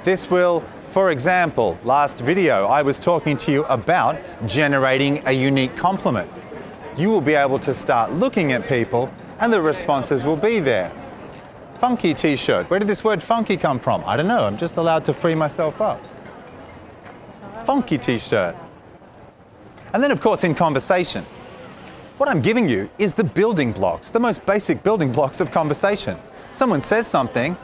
This 0.06 0.32
will, 0.32 0.64
for 0.94 1.12
example, 1.12 1.78
last 1.84 2.20
video 2.20 2.68
I 2.68 2.84
was 2.84 3.00
talking 3.00 3.36
to 3.40 3.52
you 3.52 3.66
about 3.66 4.18
generating 4.48 5.28
a 5.28 5.34
unique 5.34 5.76
compliment. 5.76 6.32
You 6.96 7.10
will 7.10 7.20
be 7.20 7.34
able 7.34 7.60
to 7.60 7.74
start 7.74 8.14
looking 8.14 8.54
at 8.54 8.66
people 8.70 9.12
and 9.40 9.52
the 9.52 9.62
responses 9.62 10.24
will 10.24 10.38
be 10.38 10.60
there. 10.60 10.92
Funky 11.80 12.14
t-shirt. 12.14 12.70
Where 12.70 12.80
did 12.80 12.88
this 12.88 13.04
word 13.04 13.22
funky 13.22 13.58
come 13.58 13.80
from? 13.80 14.04
I 14.06 14.16
don't 14.16 14.28
know. 14.28 14.46
I'm 14.46 14.58
just 14.58 14.78
allowed 14.78 15.04
to 15.06 15.14
free 15.14 15.36
myself 15.36 15.82
up. 15.82 16.02
Funky 17.66 17.98
t-shirt. 17.98 18.56
And 19.94 20.04
then 20.04 20.12
of 20.12 20.22
course 20.22 20.44
in 20.44 20.56
conversation. 20.56 21.26
What 22.18 22.30
I'm 22.30 22.42
giving 22.42 22.70
you 22.70 22.90
is 22.98 23.14
the 23.14 23.24
building 23.26 23.74
blocks, 23.74 24.10
the 24.10 24.20
most 24.20 24.46
basic 24.46 24.84
building 24.84 25.12
blocks 25.12 25.42
of 25.42 25.52
conversation. 25.52 26.18
Someone 26.54 26.82
says 26.82 27.08
something 27.08 27.58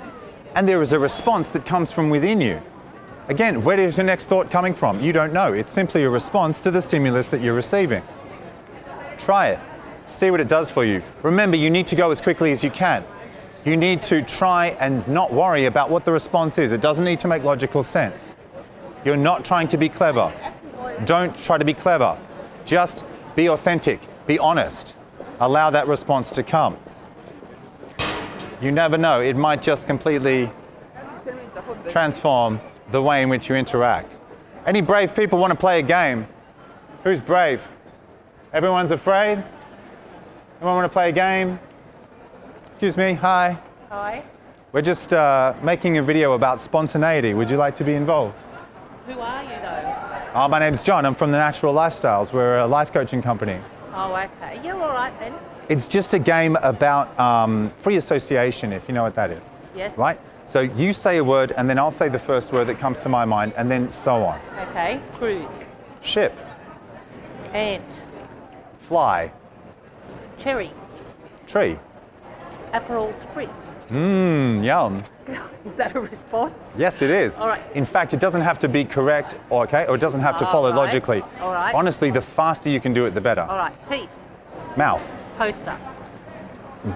and 0.55 0.67
there 0.67 0.81
is 0.81 0.91
a 0.91 0.99
response 0.99 1.49
that 1.51 1.65
comes 1.65 1.91
from 1.91 2.09
within 2.09 2.41
you. 2.41 2.61
Again, 3.29 3.63
where 3.63 3.79
is 3.79 3.95
your 3.95 4.05
next 4.05 4.25
thought 4.25 4.51
coming 4.51 4.73
from? 4.73 4.99
You 4.99 5.13
don't 5.13 5.31
know. 5.31 5.53
It's 5.53 5.71
simply 5.71 6.03
a 6.03 6.09
response 6.09 6.59
to 6.61 6.71
the 6.71 6.81
stimulus 6.81 7.27
that 7.27 7.39
you're 7.39 7.53
receiving. 7.53 8.03
Try 9.17 9.51
it. 9.51 9.59
See 10.21 10.29
what 10.29 10.39
it 10.39 10.47
does 10.47 10.69
for 10.69 10.85
you. 10.85 11.01
Remember, 11.23 11.57
you 11.57 11.71
need 11.71 11.87
to 11.87 11.95
go 11.95 12.11
as 12.11 12.21
quickly 12.21 12.51
as 12.51 12.63
you 12.63 12.69
can. 12.69 13.03
You 13.65 13.75
need 13.75 14.03
to 14.03 14.21
try 14.21 14.67
and 14.79 15.07
not 15.07 15.33
worry 15.33 15.65
about 15.65 15.89
what 15.89 16.05
the 16.05 16.11
response 16.11 16.59
is. 16.59 16.71
It 16.71 16.79
doesn't 16.79 17.05
need 17.05 17.19
to 17.21 17.27
make 17.27 17.43
logical 17.43 17.83
sense. 17.83 18.35
You're 19.03 19.17
not 19.17 19.43
trying 19.43 19.67
to 19.69 19.77
be 19.77 19.89
clever. 19.89 20.31
Don't 21.05 21.35
try 21.41 21.57
to 21.57 21.65
be 21.65 21.73
clever. 21.73 22.15
Just 22.65 23.03
be 23.35 23.49
authentic, 23.49 23.99
be 24.27 24.37
honest. 24.37 24.93
Allow 25.39 25.71
that 25.71 25.87
response 25.87 26.29
to 26.33 26.43
come. 26.43 26.77
You 28.61 28.71
never 28.71 28.99
know, 28.99 29.21
it 29.21 29.35
might 29.35 29.63
just 29.63 29.87
completely 29.87 30.51
transform 31.89 32.61
the 32.91 33.01
way 33.01 33.23
in 33.23 33.29
which 33.29 33.49
you 33.49 33.55
interact. 33.55 34.13
Any 34.67 34.81
brave 34.81 35.15
people 35.15 35.39
want 35.39 35.49
to 35.49 35.57
play 35.57 35.79
a 35.79 35.81
game? 35.81 36.27
Who's 37.03 37.19
brave? 37.19 37.63
Everyone's 38.53 38.91
afraid? 38.91 39.43
Anyone 40.61 40.75
want 40.75 40.91
to 40.91 40.93
play 40.93 41.09
a 41.09 41.11
game? 41.11 41.59
Excuse 42.67 42.95
me, 42.95 43.13
hi. 43.13 43.57
Hi. 43.89 44.23
We're 44.73 44.83
just 44.83 45.11
uh, 45.11 45.55
making 45.63 45.97
a 45.97 46.03
video 46.03 46.33
about 46.33 46.61
spontaneity. 46.61 47.33
Would 47.33 47.49
you 47.49 47.57
like 47.57 47.75
to 47.77 47.83
be 47.83 47.95
involved? 47.95 48.37
Who 49.07 49.19
are 49.19 49.41
you 49.41 49.49
though? 49.49 50.39
Uh, 50.39 50.47
my 50.47 50.59
name's 50.59 50.83
Jon. 50.83 51.03
I'm 51.03 51.15
from 51.15 51.31
the 51.31 51.39
Natural 51.39 51.73
Lifestyles. 51.73 52.31
We're 52.31 52.59
a 52.59 52.67
life 52.67 52.93
coaching 52.93 53.23
company. 53.23 53.59
Oh, 53.95 54.15
okay. 54.15 54.61
You're 54.63 54.79
all 54.79 54.93
right 54.93 55.19
then. 55.19 55.33
It's 55.67 55.87
just 55.87 56.13
a 56.13 56.19
game 56.19 56.55
about 56.57 57.19
um, 57.19 57.73
free 57.81 57.95
association, 57.95 58.71
if 58.71 58.87
you 58.87 58.93
know 58.93 59.01
what 59.01 59.15
that 59.15 59.31
is. 59.31 59.43
Yes. 59.75 59.97
Right? 59.97 60.19
So 60.45 60.59
you 60.59 60.93
say 60.93 61.17
a 61.17 61.23
word, 61.23 61.53
and 61.57 61.67
then 61.67 61.79
I'll 61.79 61.89
say 61.89 62.07
the 62.07 62.19
first 62.19 62.53
word 62.53 62.65
that 62.65 62.77
comes 62.77 62.99
to 62.99 63.09
my 63.09 63.25
mind, 63.25 63.53
and 63.57 63.71
then 63.71 63.91
so 63.91 64.23
on. 64.23 64.39
Okay. 64.69 65.01
Cruise. 65.13 65.73
Ship, 66.01 66.37
Ant. 67.51 67.83
fly, 68.81 69.31
Cherry. 70.41 70.71
tree. 71.47 71.77
Aperol 72.73 73.13
spritz. 73.13 73.79
Mmm, 73.91 74.63
yum. 74.63 75.03
Is 75.65 75.75
that 75.75 75.95
a 75.95 75.99
response? 75.99 76.75
Yes, 76.79 77.01
it 77.01 77.11
is. 77.11 77.35
All 77.37 77.47
right. 77.47 77.61
In 77.75 77.85
fact, 77.85 78.13
it 78.13 78.19
doesn't 78.19 78.41
have 78.41 78.57
to 78.59 78.67
be 78.69 78.83
correct, 78.85 79.35
or, 79.49 79.65
okay, 79.65 79.85
or 79.87 79.95
it 79.95 79.99
doesn't 80.01 80.21
have 80.21 80.37
to 80.39 80.45
All 80.45 80.51
follow 80.51 80.69
right. 80.69 80.77
logically. 80.77 81.21
All 81.41 81.51
right. 81.53 81.75
Honestly, 81.75 82.09
the 82.11 82.21
faster 82.21 82.69
you 82.69 82.79
can 82.79 82.93
do 82.93 83.05
it, 83.05 83.11
the 83.11 83.21
better. 83.21 83.41
All 83.41 83.57
right. 83.57 83.73
Teeth. 83.87 84.09
Mouth, 84.77 85.03
Poster. 85.37 85.77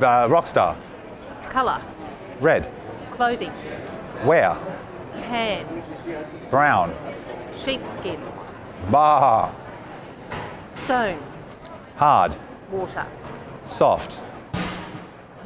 uh, 0.02 0.28
rock 0.30 0.48
star, 0.48 0.76
Colour. 1.50 1.82
red, 2.40 2.72
Clothing. 3.12 3.52
where, 4.24 4.58
Tan. 5.18 5.66
brown, 6.50 6.96
Sheepskin. 7.54 8.20
bah, 8.90 9.52
Stone. 10.72 11.20
hard, 11.98 12.34
Water. 12.72 13.06
Soft. 13.68 14.18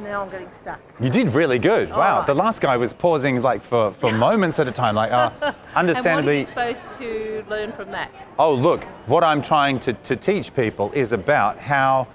Now 0.02 0.22
I'm 0.22 0.30
getting 0.30 0.50
stuck. 0.50 0.80
You 1.02 1.10
did 1.10 1.34
really 1.34 1.60
good. 1.60 1.90
wow. 1.90 2.18
right. 2.20 2.28
The 2.28 2.34
last 2.34 2.62
guy 2.62 2.78
was 2.78 2.94
pausing 2.94 3.42
like 3.42 3.62
for, 3.62 3.94
for 3.94 4.12
moments 4.18 4.58
at 4.60 4.68
a 4.68 4.72
time. 4.72 4.96
Like, 4.96 5.12
uh, 5.12 5.30
And 5.76 5.88
what 5.90 6.06
are 6.06 6.34
you 6.34 6.46
supposed 6.46 6.84
to 7.00 7.46
learn 7.50 7.72
from 7.74 7.92
that? 7.92 8.12
Oh, 8.38 8.54
look, 8.54 8.84
what 9.08 9.24
I'm 9.24 9.42
trying 9.42 9.80
to, 9.82 9.94
to 9.94 10.16
teach 10.16 10.56
people 10.56 10.92
is 10.94 11.12
about 11.12 11.58
how 11.58 12.08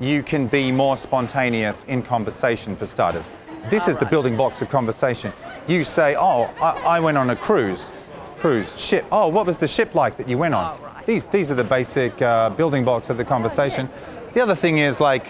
you 0.00 0.22
can 0.22 0.48
be 0.48 0.72
more 0.72 0.96
spontaneous 0.96 1.84
in 1.84 2.02
conversation, 2.02 2.74
for 2.74 2.86
starters. 2.86 3.30
This 3.68 3.86
is 3.86 3.96
the 3.96 4.06
building 4.06 4.36
blocks 4.36 4.62
of 4.62 4.70
conversation. 4.70 5.32
You 5.68 5.84
say, 5.84 6.16
Oh, 6.16 6.44
I, 6.60 6.96
I 6.96 7.00
went 7.00 7.18
on 7.18 7.30
a 7.30 7.36
cruise. 7.36 7.92
Cruise, 8.38 8.76
ship. 8.80 9.04
Oh, 9.12 9.28
what 9.28 9.46
was 9.46 9.58
the 9.58 9.68
ship 9.68 9.94
like 9.94 10.16
that 10.16 10.28
you 10.28 10.38
went 10.38 10.54
on? 10.54 10.76
Alright. 10.76 11.06
These, 11.06 11.26
these 11.26 11.50
are 11.50 11.54
the 11.54 11.64
basic 11.64 12.20
uh, 12.22 12.50
building 12.50 12.84
blocks 12.84 13.10
of 13.10 13.18
the 13.18 13.24
conversation. 13.24 13.88
The 14.32 14.40
other 14.40 14.54
thing 14.54 14.78
is, 14.78 15.00
like, 15.00 15.28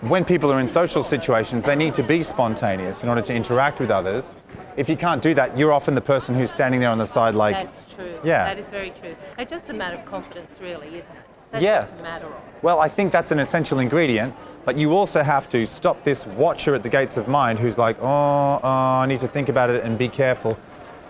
when 0.00 0.24
people 0.24 0.52
are 0.52 0.58
in 0.58 0.68
social 0.68 1.04
situations, 1.04 1.64
they 1.64 1.76
need 1.76 1.94
to 1.94 2.02
be 2.02 2.24
spontaneous 2.24 3.04
in 3.04 3.08
order 3.08 3.22
to 3.22 3.34
interact 3.34 3.78
with 3.78 3.90
others. 3.90 4.34
If 4.76 4.88
you 4.88 4.96
can't 4.96 5.22
do 5.22 5.32
that, 5.34 5.56
you're 5.56 5.72
often 5.72 5.94
the 5.94 6.00
person 6.00 6.34
who's 6.34 6.50
standing 6.50 6.80
there 6.80 6.90
on 6.90 6.98
the 6.98 7.06
side, 7.06 7.34
like, 7.36 7.54
That's 7.54 7.94
true. 7.94 8.18
Yeah. 8.24 8.44
That 8.44 8.58
is 8.58 8.68
very 8.68 8.90
true. 8.90 9.14
It's 9.38 9.50
just 9.50 9.70
a 9.70 9.72
matter 9.72 9.96
of 9.96 10.04
confidence, 10.04 10.60
really, 10.60 10.88
isn't 10.88 11.16
it? 11.16 11.22
That's 11.52 11.62
Yeah. 11.62 11.86
matter 12.02 12.26
of. 12.26 12.32
Well, 12.62 12.80
I 12.80 12.88
think 12.88 13.12
that's 13.12 13.30
an 13.30 13.38
essential 13.38 13.78
ingredient, 13.78 14.34
but 14.64 14.76
you 14.76 14.92
also 14.92 15.22
have 15.22 15.48
to 15.50 15.64
stop 15.66 16.02
this 16.02 16.26
watcher 16.26 16.74
at 16.74 16.82
the 16.82 16.88
gates 16.88 17.16
of 17.16 17.28
mind 17.28 17.60
who's 17.60 17.78
like, 17.78 17.96
oh, 18.02 18.60
oh 18.62 18.68
I 18.68 19.06
need 19.06 19.20
to 19.20 19.28
think 19.28 19.48
about 19.48 19.70
it 19.70 19.84
and 19.84 19.96
be 19.96 20.08
careful. 20.08 20.58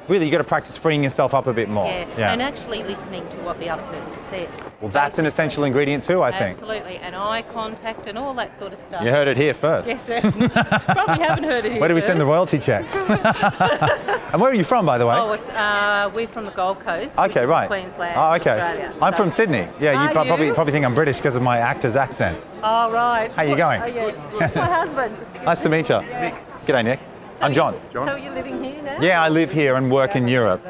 Really, 0.09 0.27
you've 0.27 0.33
got 0.33 0.39
to 0.39 0.45
practice 0.45 0.77
freeing 0.77 1.03
yourself 1.03 1.35
up 1.35 1.47
a 1.47 1.53
bit 1.53 1.69
more. 1.69 1.87
Yeah. 1.87 2.33
And 2.33 2.41
actually 2.41 2.83
listening 2.85 3.29
to 3.31 3.37
what 3.39 3.59
the 3.59 3.69
other 3.69 3.83
person 3.85 4.23
says. 4.23 4.73
well, 4.81 4.91
that's 4.91 5.19
an 5.19 5.27
essential 5.27 5.65
ingredient 5.65 6.05
too, 6.05 6.23
I 6.23 6.31
think. 6.31 6.59
Absolutely. 6.59 6.97
And 6.99 7.17
eye 7.17 7.43
contact 7.53 8.07
and 8.07 8.17
all 8.17 8.33
that 8.35 8.57
sort 8.57 8.73
of 8.73 8.83
stuff. 8.83 9.03
You 9.03 9.11
heard 9.11 9.27
it 9.29 9.37
here 9.37 9.53
first. 9.55 9.89
Yes, 9.89 10.07
sir. 10.07 10.21
Probably 10.31 11.25
haven't 11.25 11.45
heard 11.45 11.65
it 11.65 11.73
here. 11.73 11.81
Where 11.81 11.89
do 11.89 11.95
we 11.95 12.01
send 12.01 12.21
the 12.21 12.27
royalty 12.27 12.59
checks? 12.59 12.95
and 14.33 14.41
where 14.41 14.51
are 14.51 14.55
you 14.55 14.65
from, 14.65 14.87
by 14.87 14.99
the 14.99 15.07
way? 15.07 15.17
Oh, 15.17 15.33
uh, 15.33 16.11
we're 16.15 16.29
from 16.29 16.45
the 16.45 16.51
Gold 16.53 16.81
Coast. 16.81 17.19
okay, 17.19 17.45
right. 17.45 17.67
Queensland, 17.67 18.15
oh, 18.17 18.35
okay. 18.35 18.51
Australia. 18.61 18.95
I'm 19.03 19.13
So- 19.13 19.17
from 19.17 19.31
Sydney. 19.31 19.69
Yeah, 19.81 20.07
you 20.07 20.13
probably 20.13 20.53
probably 20.53 20.73
think 20.73 20.85
I'm 20.85 20.95
British 20.95 21.17
because 21.17 21.37
of 21.37 21.43
my 21.43 21.59
actor's 21.59 21.97
accent. 21.97 22.39
Oh, 22.63 22.91
right. 22.93 23.31
How 23.33 23.43
are 23.43 23.47
you 23.49 23.57
going? 23.57 23.83
Oh, 23.83 23.87
yeah. 23.87 24.39
That's 24.39 24.55
my 24.55 24.65
husband. 24.67 25.27
Nice 25.45 25.61
to 25.61 25.69
meet 25.69 25.89
you. 25.89 26.01
Nick. 26.01 26.35
G'day, 26.67 26.85
Nick. 26.85 27.01
I'm 27.41 27.53
Jon. 27.53 27.79
So 27.93 28.17
you're 28.17 28.35
living 28.35 28.63
here 28.63 28.83
now? 28.83 29.01
Yeah, 29.01 29.23
I 29.23 29.29
live 29.29 29.53
here 29.53 29.75
and 29.75 29.91
work 29.91 30.17
in 30.17 30.27
Europe. 30.27 30.63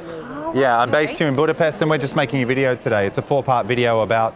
Yeah, 0.55 0.79
I'm 0.79 0.91
based 0.91 1.19
here 1.19 1.29
in 1.29 1.37
Budapest 1.37 1.81
and 1.81 1.91
we're 1.91 1.99
just 1.99 2.17
making 2.17 2.43
a 2.43 2.47
video 2.47 2.75
today. 2.75 3.07
It's 3.07 3.19
a 3.19 3.23
four 3.23 3.43
part 3.43 3.67
video 3.67 4.01
about 4.01 4.35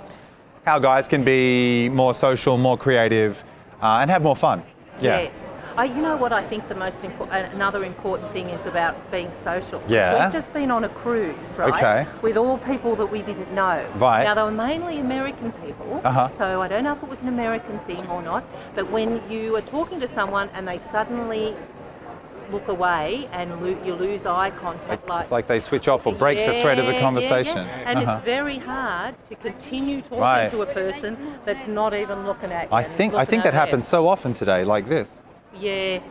how 0.65 0.79
guys 0.79 1.09
can 1.09 1.25
be 1.25 1.89
more 1.89 2.15
social, 2.15 2.57
more 2.57 2.77
creative, 2.77 3.43
uh, 3.83 3.99
and 4.01 4.11
have 4.11 4.23
more 4.23 4.37
fun. 4.37 4.63
Yeah. 5.01 5.23
Yes. 5.23 5.55
I, 5.77 5.85
you 5.85 6.03
know 6.03 6.17
what 6.17 6.33
I 6.33 6.47
think 6.47 6.69
the 6.69 6.75
most 6.75 7.05
important, 7.05 7.55
another 7.55 7.85
important 7.85 8.31
thing 8.33 8.51
is 8.51 8.67
about 8.67 9.11
being 9.11 9.33
social. 9.33 9.83
Yeah. 9.89 10.25
We've 10.25 10.33
just 10.33 10.53
been 10.53 10.71
on 10.71 10.85
a 10.85 10.89
cruise, 10.89 11.57
right? 11.57 11.73
Okay. 11.73 12.07
With 12.21 12.37
all 12.37 12.59
people 12.59 12.97
that 12.97 13.07
we 13.07 13.23
didn't 13.23 13.51
know. 13.55 13.89
Right. 13.97 14.25
Now, 14.25 14.35
they 14.35 14.43
were 14.43 14.51
mainly 14.51 14.99
American 14.99 15.53
people. 15.53 16.03
Uh-huh. 16.05 16.29
So 16.29 16.61
I 16.61 16.69
don't 16.69 16.85
know 16.85 16.93
if 16.93 17.03
it 17.03 17.09
was 17.09 17.23
an 17.23 17.29
American 17.29 17.79
thing 17.81 18.07
or 18.09 18.21
not, 18.21 18.45
but 18.75 18.91
when 18.91 19.23
you 19.31 19.57
are 19.57 19.63
talking 19.63 20.01
to 20.01 20.09
someone 20.09 20.51
and 20.55 20.69
they 20.69 20.77
suddenly 20.77 21.55
look 22.51 22.69
away 22.69 23.29
and 23.33 23.61
lo- 23.63 23.79
you 23.85 23.95
lose 23.95 24.27
eye 24.27 24.51
contact, 24.51 25.09
like. 25.09 25.23
It's 25.23 25.31
like 25.33 25.47
they 25.47 25.61
switch 25.61 25.89
off 25.89 26.07
or 26.07 26.15
break 26.15 26.39
the 26.39 26.61
thread 26.61 26.79
of 26.79 26.87
the 26.87 26.93
Yeah, 26.93 26.99
yeah, 26.99 27.05
conversation. 27.05 27.67
yeah. 27.67 27.83
And 27.91 27.99
Uh-huh. 28.01 28.17
it's 28.17 28.25
very 28.25 28.59
hard 28.59 29.15
to 29.29 29.35
continue 29.37 30.01
talking 30.03 30.19
Right. 30.19 30.51
to 30.51 30.63
a 30.63 30.67
person 30.67 31.17
that's 31.45 31.69
not 31.69 31.95
even 31.95 32.27
looking 32.27 32.53
at 32.53 32.71
you. 32.71 32.77
I 32.77 32.83
think 32.85 33.15
I 33.15 33.25
think 33.25 33.43
that 33.45 33.53
there. 33.53 33.61
happens 33.61 33.89
so 33.89 34.09
often 34.09 34.35
today, 34.35 34.65
like 34.65 34.89
this. 34.89 35.11
Yes. 35.59 36.03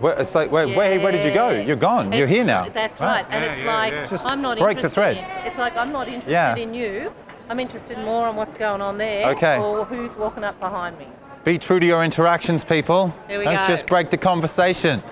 Where, 0.00 0.12
it's 0.20 0.34
like, 0.34 0.52
where, 0.52 0.68
where, 0.68 1.00
where 1.00 1.10
did 1.12 1.24
you 1.24 1.32
go? 1.32 1.50
You're 1.50 1.74
gone. 1.76 2.12
You're 2.12 2.28
here 2.28 2.44
now. 2.44 2.68
That's 2.72 3.00
right. 3.00 3.26
And 3.30 3.44
it's 3.44 3.62
like 3.64 4.08
Just 4.08 4.30
I'm 4.30 4.40
not 4.40 4.56
break 4.58 4.76
the 4.76 4.84
interested 4.86 4.94
thread. 4.94 5.16
In, 5.16 5.24
it's 5.46 5.58
like 5.58 5.76
I'm 5.76 5.90
not 5.92 6.06
interested 6.06 6.30
Yeah. 6.32 6.54
in 6.56 6.72
you. 6.72 7.12
I'm 7.50 7.58
interested 7.58 7.98
more 7.98 8.28
on 8.28 8.36
what's 8.36 8.54
going 8.54 8.80
on 8.80 8.98
there. 8.98 9.30
Okay. 9.30 9.58
Or 9.58 9.84
who's 9.84 10.16
walking 10.16 10.44
up 10.44 10.60
behind 10.60 10.98
me. 10.98 11.06
Be 11.44 11.58
true 11.58 11.80
to 11.80 11.86
your 11.86 12.04
interactions, 12.04 12.62
people. 12.62 13.12
There 13.26 13.38
we 13.38 13.44
Don't 13.46 13.56
go. 13.56 13.66
just 13.66 13.86
break 13.86 14.10
the 14.10 14.18
conversation. 14.18 15.02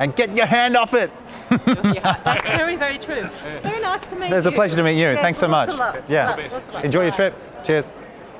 And 0.00 0.16
get 0.16 0.34
your 0.34 0.46
hand 0.46 0.76
off 0.78 0.94
it. 0.94 1.10
Yeah, 1.50 2.18
that's 2.24 2.46
very, 2.56 2.74
very 2.76 2.98
true. 2.98 3.28
Very 3.62 3.82
nice 3.82 4.06
to 4.06 4.16
meet 4.16 4.30
There's 4.30 4.46
you. 4.46 4.50
a 4.50 4.54
pleasure 4.54 4.74
to 4.76 4.82
meet 4.82 4.98
you. 4.98 5.10
Yeah, 5.10 5.20
Thanks 5.20 5.38
so 5.38 5.46
lots 5.46 5.68
much. 5.68 5.74
of 5.74 5.78
love. 5.96 6.10
Yeah. 6.10 6.30
Love, 6.30 6.38
lots 6.52 6.56
of 6.68 6.74
love. 6.74 6.84
Enjoy 6.86 7.02
your 7.02 7.12
trip. 7.12 7.34
Cheers. 7.64 7.84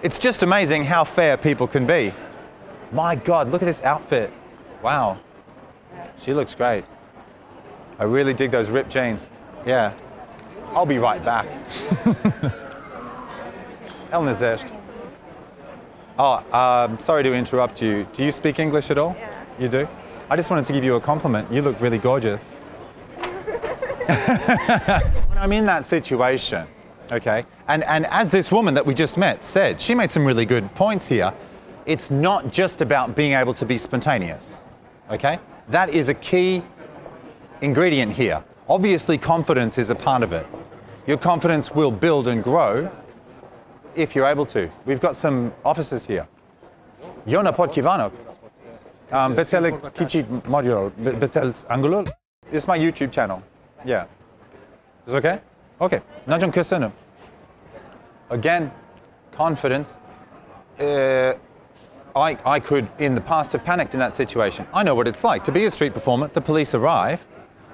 It's 0.03 0.19
just 0.19 0.43
amazing 0.43 0.85
how 0.85 1.05
fair 1.05 1.37
people 1.37 1.69
can 1.69 1.87
be. 1.87 2.15
My 2.93 3.15
God, 3.15 3.51
look 3.51 3.61
at 3.61 3.67
this 3.67 3.83
outfit. 3.83 4.33
Wow. 4.83 5.19
She 6.17 6.33
looks 6.33 6.55
great. 6.55 6.85
I 7.99 8.05
really 8.05 8.33
dig 8.33 8.51
those 8.51 8.71
ripped 8.71 8.91
jeans. 8.91 9.21
Yeah. 9.67 9.93
I'll 10.73 10.87
be 10.87 10.97
right 10.97 11.23
back. 11.23 11.47
Elnazesht. 14.13 14.75
Oh, 16.19 16.43
um, 16.59 16.99
sorry 16.99 17.23
to 17.23 17.35
interrupt 17.35 17.83
you. 17.83 18.07
Do 18.15 18.25
you 18.25 18.33
speak 18.33 18.59
English 18.59 18.91
at 18.91 18.97
all? 18.97 19.15
Yeah. 19.19 19.45
You 19.59 19.69
do? 19.69 19.89
I 20.31 20.37
just 20.37 20.49
wanted 20.49 20.65
to 20.67 20.73
give 20.73 20.85
you 20.85 20.95
a 20.95 21.01
compliment. 21.01 21.53
You 21.53 21.61
look 21.61 21.81
really 21.81 21.99
gorgeous. 21.99 22.45
when 24.05 25.37
I'm 25.37 25.51
in 25.51 25.67
that 25.67 25.85
situation, 25.87 26.69
okay, 27.11 27.45
and, 27.67 27.83
and 27.83 28.07
as 28.07 28.31
this 28.31 28.53
woman 28.53 28.75
that 28.75 28.87
we 28.87 28.95
just 28.95 29.17
met 29.17 29.43
said, 29.43 29.83
she 29.83 29.93
made 29.93 30.13
some 30.13 30.25
really 30.25 30.47
good 30.47 30.73
points 30.77 31.09
here. 31.09 31.35
It's 31.85 32.13
not 32.13 32.53
just 32.53 32.81
about 32.81 33.17
being 33.17 33.33
able 33.33 33.55
to 33.55 33.67
be 33.67 33.77
spontaneous, 33.77 34.61
okay? 35.11 35.41
That 35.69 35.91
is 35.91 36.09
a 36.09 36.15
key 36.15 36.63
ingredient 37.61 38.13
here. 38.13 38.45
Obviously, 38.69 39.19
confidence 39.19 39.79
is 39.79 39.91
a 39.91 39.97
part 39.97 40.23
of 40.23 40.33
it. 40.33 40.47
Your 41.09 41.19
confidence 41.19 41.73
will 41.73 41.91
build 41.91 42.29
and 42.29 42.45
grow 42.45 42.89
if 43.97 44.15
you're 44.15 44.29
able 44.29 44.47
to. 44.47 44.71
We've 44.87 45.01
got 45.01 45.17
some 45.17 45.53
officers 45.65 46.07
here. 46.07 46.29
Yona 47.27 47.53
Podkivanok. 47.53 48.30
Um, 49.13 49.35
Betel 49.35 49.63
Kichit 49.91 50.27
Modular. 50.43 50.91
Betel 51.19 51.53
Angulul. 51.69 52.11
It's 52.53 52.67
my 52.67 52.79
YouTube 52.79 53.11
channel. 53.11 53.43
Yeah. 53.85 54.07
Is 55.07 55.15
it 55.15 55.17
okay? 55.19 55.41
Okay. 55.81 56.01
Najam 56.27 56.53
Kusunum. 56.53 56.93
Again, 58.31 58.71
confidence. 59.33 59.99
Uh, 60.79 61.35
I, 62.15 62.39
I 62.45 62.61
could, 62.61 62.89
in 62.99 63.15
the 63.15 63.21
past, 63.21 63.53
have 63.53 63.65
panicked 63.65 63.95
in 63.95 64.01
that 64.01 64.17
situation. 64.17 64.67
I 64.73 64.83
know 64.83 64.95
what 64.95 65.09
it's 65.09 65.25
like 65.25 65.45
to 65.45 65.53
be 65.53 65.65
a 65.65 65.71
street 65.71 65.95
performer. 65.95 66.29
The 66.29 66.41
police 66.41 66.75
arrive. 66.75 67.25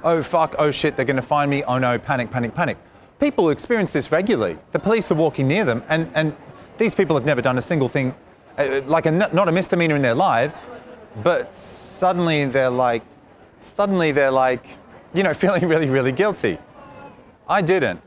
Oh, 0.05 0.23
fuck. 0.23 0.55
Oh, 0.59 0.71
shit. 0.71 0.97
They're 0.97 1.05
going 1.05 1.17
to 1.17 1.23
find 1.23 1.51
me. 1.51 1.63
Oh, 1.65 1.79
no. 1.79 1.99
Panic, 1.99 2.31
panic, 2.31 2.55
panic. 2.55 2.79
People 3.19 3.49
experience 3.51 3.93
this 3.93 4.13
regularly. 4.13 4.59
The 4.73 4.79
police 4.79 5.11
are 5.11 5.15
walking 5.15 5.49
near 5.49 5.65
them, 5.65 5.83
and, 5.89 6.11
and 6.15 6.37
these 6.77 6.95
people 6.95 7.17
have 7.17 7.25
never 7.25 7.41
done 7.41 7.57
a 7.57 7.63
single 7.63 7.89
thing, 7.89 8.15
uh, 8.59 8.83
like 8.87 9.07
a, 9.07 9.11
not 9.11 9.49
a 9.49 9.53
misdemeanor 9.53 9.97
in 9.97 10.03
their 10.03 10.15
lives, 10.15 10.61
but 11.23 11.55
suddenly 11.55 12.45
they're 12.47 12.71
like, 12.71 13.03
suddenly 13.61 14.13
they're 14.13 14.31
like, 14.31 14.67
you 15.15 15.23
know, 15.23 15.35
feeling 15.45 15.67
really, 15.67 15.89
really 15.89 16.13
guilty. 16.13 16.59
I 17.49 17.63
didn't. 17.63 18.01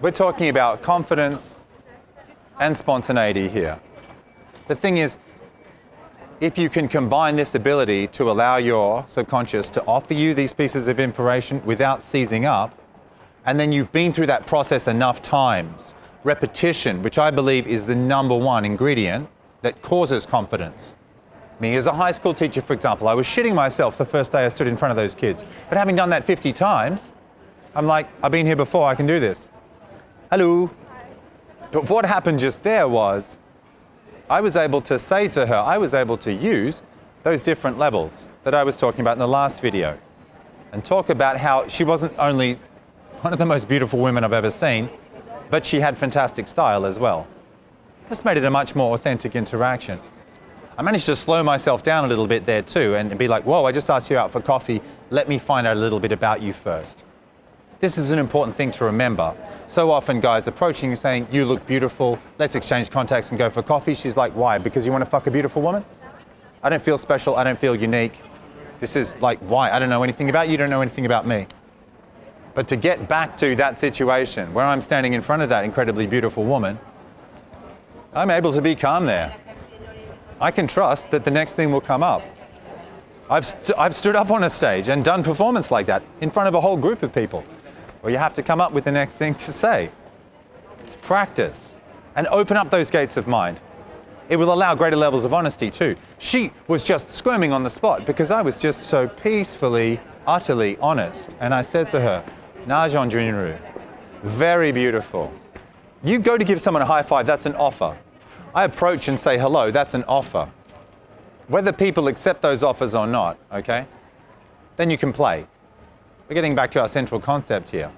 We're 0.00 0.10
talking 0.10 0.48
about 0.48 0.82
confidence 0.82 1.60
and 2.60 2.76
spontaneity 2.76 3.48
here. 3.48 3.78
The 4.66 4.74
thing 4.74 4.98
is, 4.98 5.16
if 6.40 6.56
you 6.56 6.70
can 6.70 6.88
combine 6.88 7.34
this 7.34 7.54
ability 7.54 8.06
to 8.08 8.30
allow 8.30 8.58
your 8.58 9.04
subconscious 9.08 9.70
to 9.70 9.84
offer 9.86 10.14
you 10.14 10.34
these 10.34 10.52
pieces 10.52 10.86
of 10.86 11.00
information 11.00 11.64
without 11.64 12.02
seizing 12.02 12.44
up, 12.44 12.78
and 13.44 13.58
then 13.58 13.72
you've 13.72 13.90
been 13.92 14.12
through 14.12 14.26
that 14.26 14.46
process 14.46 14.86
enough 14.86 15.20
times, 15.20 15.94
repetition, 16.22 17.02
which 17.02 17.18
I 17.18 17.30
believe 17.30 17.66
is 17.66 17.86
the 17.86 17.94
number 17.94 18.36
one 18.36 18.64
ingredient 18.64 19.28
that 19.62 19.82
causes 19.82 20.26
confidence. 20.26 20.94
Me 21.60 21.74
as 21.74 21.86
a 21.86 21.92
high 21.92 22.12
school 22.12 22.32
teacher, 22.32 22.62
for 22.62 22.72
example, 22.72 23.08
I 23.08 23.14
was 23.14 23.26
shitting 23.26 23.54
myself 23.54 23.98
the 23.98 24.04
first 24.04 24.30
day 24.30 24.44
I 24.44 24.48
stood 24.48 24.68
in 24.68 24.76
front 24.76 24.90
of 24.90 24.96
those 24.96 25.14
kids. 25.14 25.44
But 25.68 25.76
having 25.76 25.96
done 25.96 26.10
that 26.10 26.24
50 26.24 26.52
times, 26.52 27.10
I'm 27.74 27.86
like, 27.86 28.08
I've 28.22 28.30
been 28.30 28.46
here 28.46 28.56
before, 28.56 28.86
I 28.86 28.94
can 28.94 29.06
do 29.06 29.18
this. 29.18 29.48
Hello. 30.30 30.70
But 31.72 31.90
what 31.90 32.04
happened 32.04 32.38
just 32.38 32.62
there 32.62 32.88
was, 32.88 33.38
I 34.30 34.40
was 34.40 34.56
able 34.56 34.80
to 34.82 34.98
say 34.98 35.26
to 35.28 35.46
her, 35.46 35.56
I 35.56 35.78
was 35.78 35.94
able 35.94 36.16
to 36.18 36.32
use 36.32 36.82
those 37.24 37.42
different 37.42 37.76
levels 37.76 38.12
that 38.44 38.54
I 38.54 38.62
was 38.62 38.76
talking 38.76 39.00
about 39.00 39.12
in 39.12 39.18
the 39.18 39.28
last 39.28 39.60
video 39.60 39.98
and 40.72 40.84
talk 40.84 41.08
about 41.08 41.36
how 41.36 41.66
she 41.66 41.82
wasn't 41.82 42.12
only 42.18 42.58
one 43.22 43.32
of 43.32 43.38
the 43.38 43.46
most 43.46 43.68
beautiful 43.68 43.98
women 43.98 44.22
I've 44.22 44.32
ever 44.32 44.50
seen, 44.50 44.88
but 45.50 45.66
she 45.66 45.80
had 45.80 45.98
fantastic 45.98 46.46
style 46.46 46.86
as 46.86 46.98
well. 46.98 47.26
This 48.08 48.24
made 48.24 48.36
it 48.36 48.44
a 48.44 48.50
much 48.50 48.74
more 48.74 48.94
authentic 48.94 49.34
interaction. 49.34 49.98
I 50.78 50.82
managed 50.82 51.06
to 51.06 51.16
slow 51.16 51.42
myself 51.42 51.82
down 51.82 52.04
a 52.04 52.06
little 52.06 52.28
bit 52.28 52.46
there 52.46 52.62
too 52.62 52.94
and 52.94 53.18
be 53.18 53.26
like, 53.26 53.42
whoa, 53.42 53.64
I 53.64 53.72
just 53.72 53.90
asked 53.90 54.10
you 54.10 54.16
out 54.16 54.30
for 54.30 54.40
coffee. 54.40 54.80
Let 55.10 55.28
me 55.28 55.36
find 55.36 55.66
out 55.66 55.76
a 55.76 55.80
little 55.80 55.98
bit 55.98 56.12
about 56.12 56.40
you 56.40 56.52
first. 56.52 57.02
This 57.80 57.98
is 57.98 58.12
an 58.12 58.20
important 58.20 58.56
thing 58.56 58.70
to 58.72 58.84
remember. 58.84 59.34
So 59.66 59.90
often 59.90 60.20
guys 60.20 60.46
approaching 60.46 60.90
you 60.90 60.96
saying, 60.96 61.26
you 61.32 61.46
look 61.46 61.66
beautiful, 61.66 62.16
let's 62.38 62.54
exchange 62.54 62.90
contacts 62.90 63.30
and 63.30 63.38
go 63.38 63.50
for 63.50 63.60
coffee. 63.60 63.92
She's 63.92 64.16
like, 64.16 64.32
why? 64.36 64.56
Because 64.58 64.86
you 64.86 64.92
want 64.92 65.02
to 65.02 65.10
fuck 65.10 65.26
a 65.26 65.32
beautiful 65.32 65.62
woman? 65.62 65.84
I 66.62 66.68
don't 66.68 66.82
feel 66.82 66.96
special, 66.96 67.34
I 67.34 67.42
don't 67.42 67.58
feel 67.58 67.74
unique. 67.74 68.20
This 68.78 68.94
is 68.94 69.16
like, 69.16 69.40
why? 69.40 69.72
I 69.72 69.80
don't 69.80 69.90
know 69.90 70.04
anything 70.04 70.30
about 70.30 70.48
you 70.48 70.56
don't 70.56 70.70
know 70.70 70.80
anything 70.80 71.06
about 71.06 71.26
me. 71.26 71.48
But 72.54 72.68
to 72.68 72.76
get 72.76 73.08
back 73.08 73.36
to 73.38 73.56
that 73.56 73.80
situation 73.80 74.54
where 74.54 74.64
I'm 74.64 74.80
standing 74.80 75.14
in 75.14 75.22
front 75.22 75.42
of 75.42 75.48
that 75.48 75.64
incredibly 75.64 76.06
beautiful 76.06 76.44
woman, 76.44 76.78
I'm 78.14 78.30
able 78.30 78.52
to 78.52 78.62
be 78.62 78.76
calm 78.76 79.06
there. 79.06 79.34
I 80.40 80.50
can 80.50 80.66
trust 80.66 81.10
that 81.10 81.24
the 81.24 81.30
next 81.30 81.54
thing 81.54 81.72
will 81.72 81.80
come 81.80 82.02
up. 82.02 82.22
I've, 83.30 83.44
st- 83.44 83.78
I've 83.78 83.94
stood 83.94 84.16
up 84.16 84.30
on 84.30 84.44
a 84.44 84.50
stage 84.50 84.88
and 84.88 85.04
done 85.04 85.22
performance 85.22 85.70
like 85.70 85.86
that 85.86 86.02
in 86.20 86.30
front 86.30 86.48
of 86.48 86.54
a 86.54 86.60
whole 86.60 86.76
group 86.76 87.02
of 87.02 87.12
people 87.12 87.44
where 88.00 88.12
you 88.12 88.18
have 88.18 88.34
to 88.34 88.42
come 88.42 88.60
up 88.60 88.72
with 88.72 88.84
the 88.84 88.92
next 88.92 89.14
thing 89.14 89.34
to 89.34 89.52
say. 89.52 89.90
It's 90.80 90.96
practice 90.96 91.74
and 92.16 92.26
open 92.28 92.56
up 92.56 92.70
those 92.70 92.90
gates 92.90 93.16
of 93.16 93.26
mind. 93.26 93.60
It 94.28 94.36
will 94.36 94.52
allow 94.52 94.74
greater 94.74 94.96
levels 94.96 95.24
of 95.24 95.34
honesty 95.34 95.70
too. 95.70 95.96
She 96.18 96.52
was 96.68 96.84
just 96.84 97.12
squirming 97.12 97.52
on 97.52 97.62
the 97.64 97.70
spot 97.70 98.06
because 98.06 98.30
I 98.30 98.42
was 98.42 98.56
just 98.58 98.84
so 98.84 99.08
peacefully, 99.08 100.00
utterly 100.26 100.76
honest. 100.78 101.30
And 101.40 101.54
I 101.54 101.62
said 101.62 101.90
to 101.90 102.00
her, 102.00 102.24
Najon 102.66 103.10
Junru, 103.10 103.58
very 104.22 104.70
beautiful. 104.70 105.32
You 106.02 106.18
go 106.18 106.38
to 106.38 106.44
give 106.44 106.60
someone 106.60 106.82
a 106.82 106.86
high 106.86 107.02
five, 107.02 107.26
that's 107.26 107.46
an 107.46 107.56
offer. 107.56 107.96
I 108.54 108.64
approach 108.64 109.08
and 109.08 109.18
say 109.18 109.38
hello, 109.38 109.70
that's 109.70 109.94
an 109.94 110.04
offer. 110.04 110.50
Whether 111.48 111.72
people 111.72 112.08
accept 112.08 112.42
those 112.42 112.62
offers 112.62 112.94
or 112.94 113.06
not, 113.06 113.38
okay, 113.52 113.86
then 114.76 114.90
you 114.90 114.98
can 114.98 115.12
play. 115.12 115.46
We're 116.28 116.34
getting 116.34 116.54
back 116.54 116.70
to 116.72 116.80
our 116.80 116.88
central 116.88 117.20
concept 117.20 117.68
here. 117.68 117.90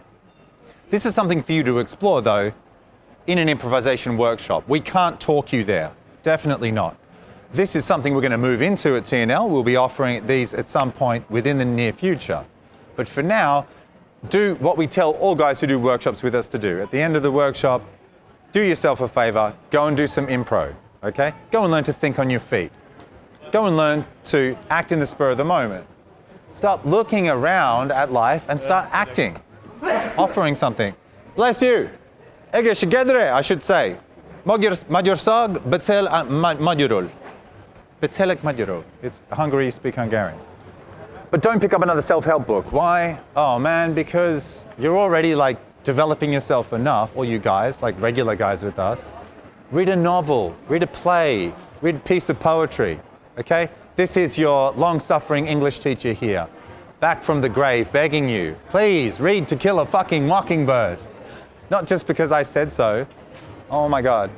This 0.91 1.07
is 1.07 1.15
something 1.15 1.43
for 1.43 1.53
you 1.53 1.63
to 1.65 1.79
explore 1.79 2.23
though 2.23 2.53
in 3.27 3.39
an 3.39 3.49
improvisation 3.49 4.17
workshop. 4.17 4.69
We 4.69 4.81
can't 4.81 5.21
talk 5.21 5.53
you 5.53 5.65
there, 5.65 5.93
definitely 6.23 6.71
not. 6.71 6.97
This 7.53 7.75
is 7.75 7.85
something 7.85 8.15
we're 8.15 8.21
going 8.21 8.31
to 8.31 8.39
move 8.39 8.63
into 8.63 8.97
at 8.97 9.05
TNL. 9.05 9.49
We'll 9.49 9.65
be 9.65 9.77
offering 9.77 10.25
these 10.27 10.55
at 10.55 10.71
some 10.71 10.93
point 10.93 11.29
within 11.31 11.59
the 11.59 11.65
near 11.65 11.93
future. 11.93 12.45
But 12.95 13.09
for 13.09 13.23
now, 13.23 13.67
do 14.29 14.55
what 14.61 14.77
we 14.77 14.87
tell 14.87 15.13
all 15.13 15.35
guys 15.35 15.61
who 15.61 15.67
do 15.67 15.79
workshops 15.79 16.23
with 16.23 16.35
us 16.35 16.47
to 16.49 16.59
do. 16.59 16.81
At 16.81 16.91
the 16.91 17.01
end 17.01 17.17
of 17.17 17.23
the 17.23 17.31
workshop, 17.33 17.83
do 18.53 18.61
yourself 18.63 19.01
a 19.01 19.09
favor, 19.09 19.55
go 19.71 19.87
and 19.87 19.97
do 19.97 20.07
some 20.07 20.27
improv, 20.27 20.75
okay? 21.05 21.33
Go 21.53 21.63
and 21.63 21.73
learn 21.73 21.85
to 21.85 21.93
think 21.93 22.19
on 22.19 22.31
your 22.31 22.41
feet. 22.41 22.73
Go 23.53 23.67
and 23.67 23.77
learn 23.77 24.05
to 24.27 24.57
act 24.71 24.93
in 24.93 24.99
the 24.99 25.07
spur 25.07 25.31
of 25.31 25.37
the 25.39 25.45
moment. 25.45 25.87
Stop 26.53 26.85
looking 26.85 27.29
around 27.29 27.93
at 27.93 28.13
life 28.13 28.43
and 28.49 28.61
start 28.61 28.89
acting, 28.93 29.39
offering 30.17 30.57
something. 30.57 30.95
Bless 31.37 31.63
you. 31.63 31.89
I 32.53 33.43
should 33.43 33.63
say. 33.63 33.97
Magyarság 34.45 35.61
becel 35.69 36.09
magyarul. 36.59 37.11
Becelek 38.01 38.43
magyarul. 38.43 38.83
It's 39.03 39.23
Hungary, 39.31 39.71
speak 39.71 39.95
Hungarian. 39.95 40.39
But 41.31 41.43
don't 41.43 41.61
pick 41.61 41.73
up 41.73 41.83
another 41.83 42.03
self-help 42.03 42.47
book. 42.47 42.73
Why? 42.73 43.21
Oh 43.37 43.59
man, 43.59 43.95
because 43.95 44.65
you're 44.79 44.99
already 44.99 45.35
like 45.35 45.59
developing 45.85 46.33
yourself 46.33 46.73
enough, 46.73 47.11
all 47.17 47.25
you 47.25 47.39
guys, 47.39 47.81
like 47.83 48.01
regular 48.01 48.37
guys 48.37 48.63
with 48.63 48.79
us. 48.79 49.05
Read 49.71 49.89
a 49.89 49.97
novel, 49.97 50.57
read 50.69 50.83
a 50.83 50.87
play, 50.87 51.53
read 51.81 51.97
a 51.97 52.01
piece 52.01 52.29
of 52.29 52.39
poetry. 52.41 53.01
Okay? 53.39 53.69
This 53.97 54.17
is 54.17 54.37
your 54.37 54.73
long-suffering 54.73 55.47
English 55.47 55.79
teacher 55.79 56.13
here, 56.13 56.49
back 57.01 57.23
from 57.23 57.41
the 57.41 57.49
grave, 57.49 57.91
begging 57.93 58.29
you, 58.29 58.57
please 58.69 59.21
read 59.21 59.49
To 59.49 59.57
Kill 59.57 59.81
a 59.81 59.87
Fucking 59.87 60.27
Mockingbird. 60.27 60.99
Not 61.71 61.87
just 61.87 62.07
because 62.07 62.31
I 62.31 62.43
said 62.43 62.73
so. 62.73 63.07
Oh 63.71 63.89
my 63.89 64.03
God. 64.03 64.31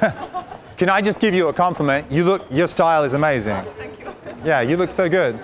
Can 0.76 0.88
I 0.88 1.00
just 1.00 1.20
give 1.20 1.34
you 1.34 1.48
a 1.48 1.52
compliment? 1.52 2.10
You 2.10 2.24
look, 2.24 2.42
your 2.50 2.68
style 2.68 3.04
is 3.04 3.14
amazing. 3.14 3.60
Thank 3.76 3.98
you. 3.98 4.12
Yeah, 4.44 4.60
you 4.60 4.76
look 4.76 4.90
so 4.90 5.08
good. 5.08 5.38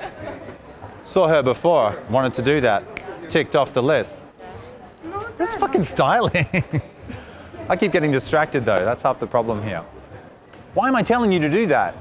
Saw 1.02 1.26
her 1.28 1.42
before, 1.42 2.00
wanted 2.10 2.34
to 2.34 2.42
do 2.42 2.60
that. 2.60 2.84
Ticked 3.28 3.56
off 3.56 3.72
the 3.72 3.82
list. 3.82 4.12
That's 5.40 5.56
fucking 5.56 5.84
styling. 5.84 6.46
I 7.70 7.74
keep 7.74 7.92
getting 7.92 8.12
distracted 8.12 8.66
though, 8.66 8.76
that's 8.76 9.00
half 9.00 9.18
the 9.18 9.26
problem 9.26 9.62
here. 9.62 9.82
Why 10.74 10.86
am 10.86 10.94
I 10.94 11.02
telling 11.02 11.32
you 11.32 11.38
to 11.38 11.48
do 11.48 11.66
that? 11.68 11.94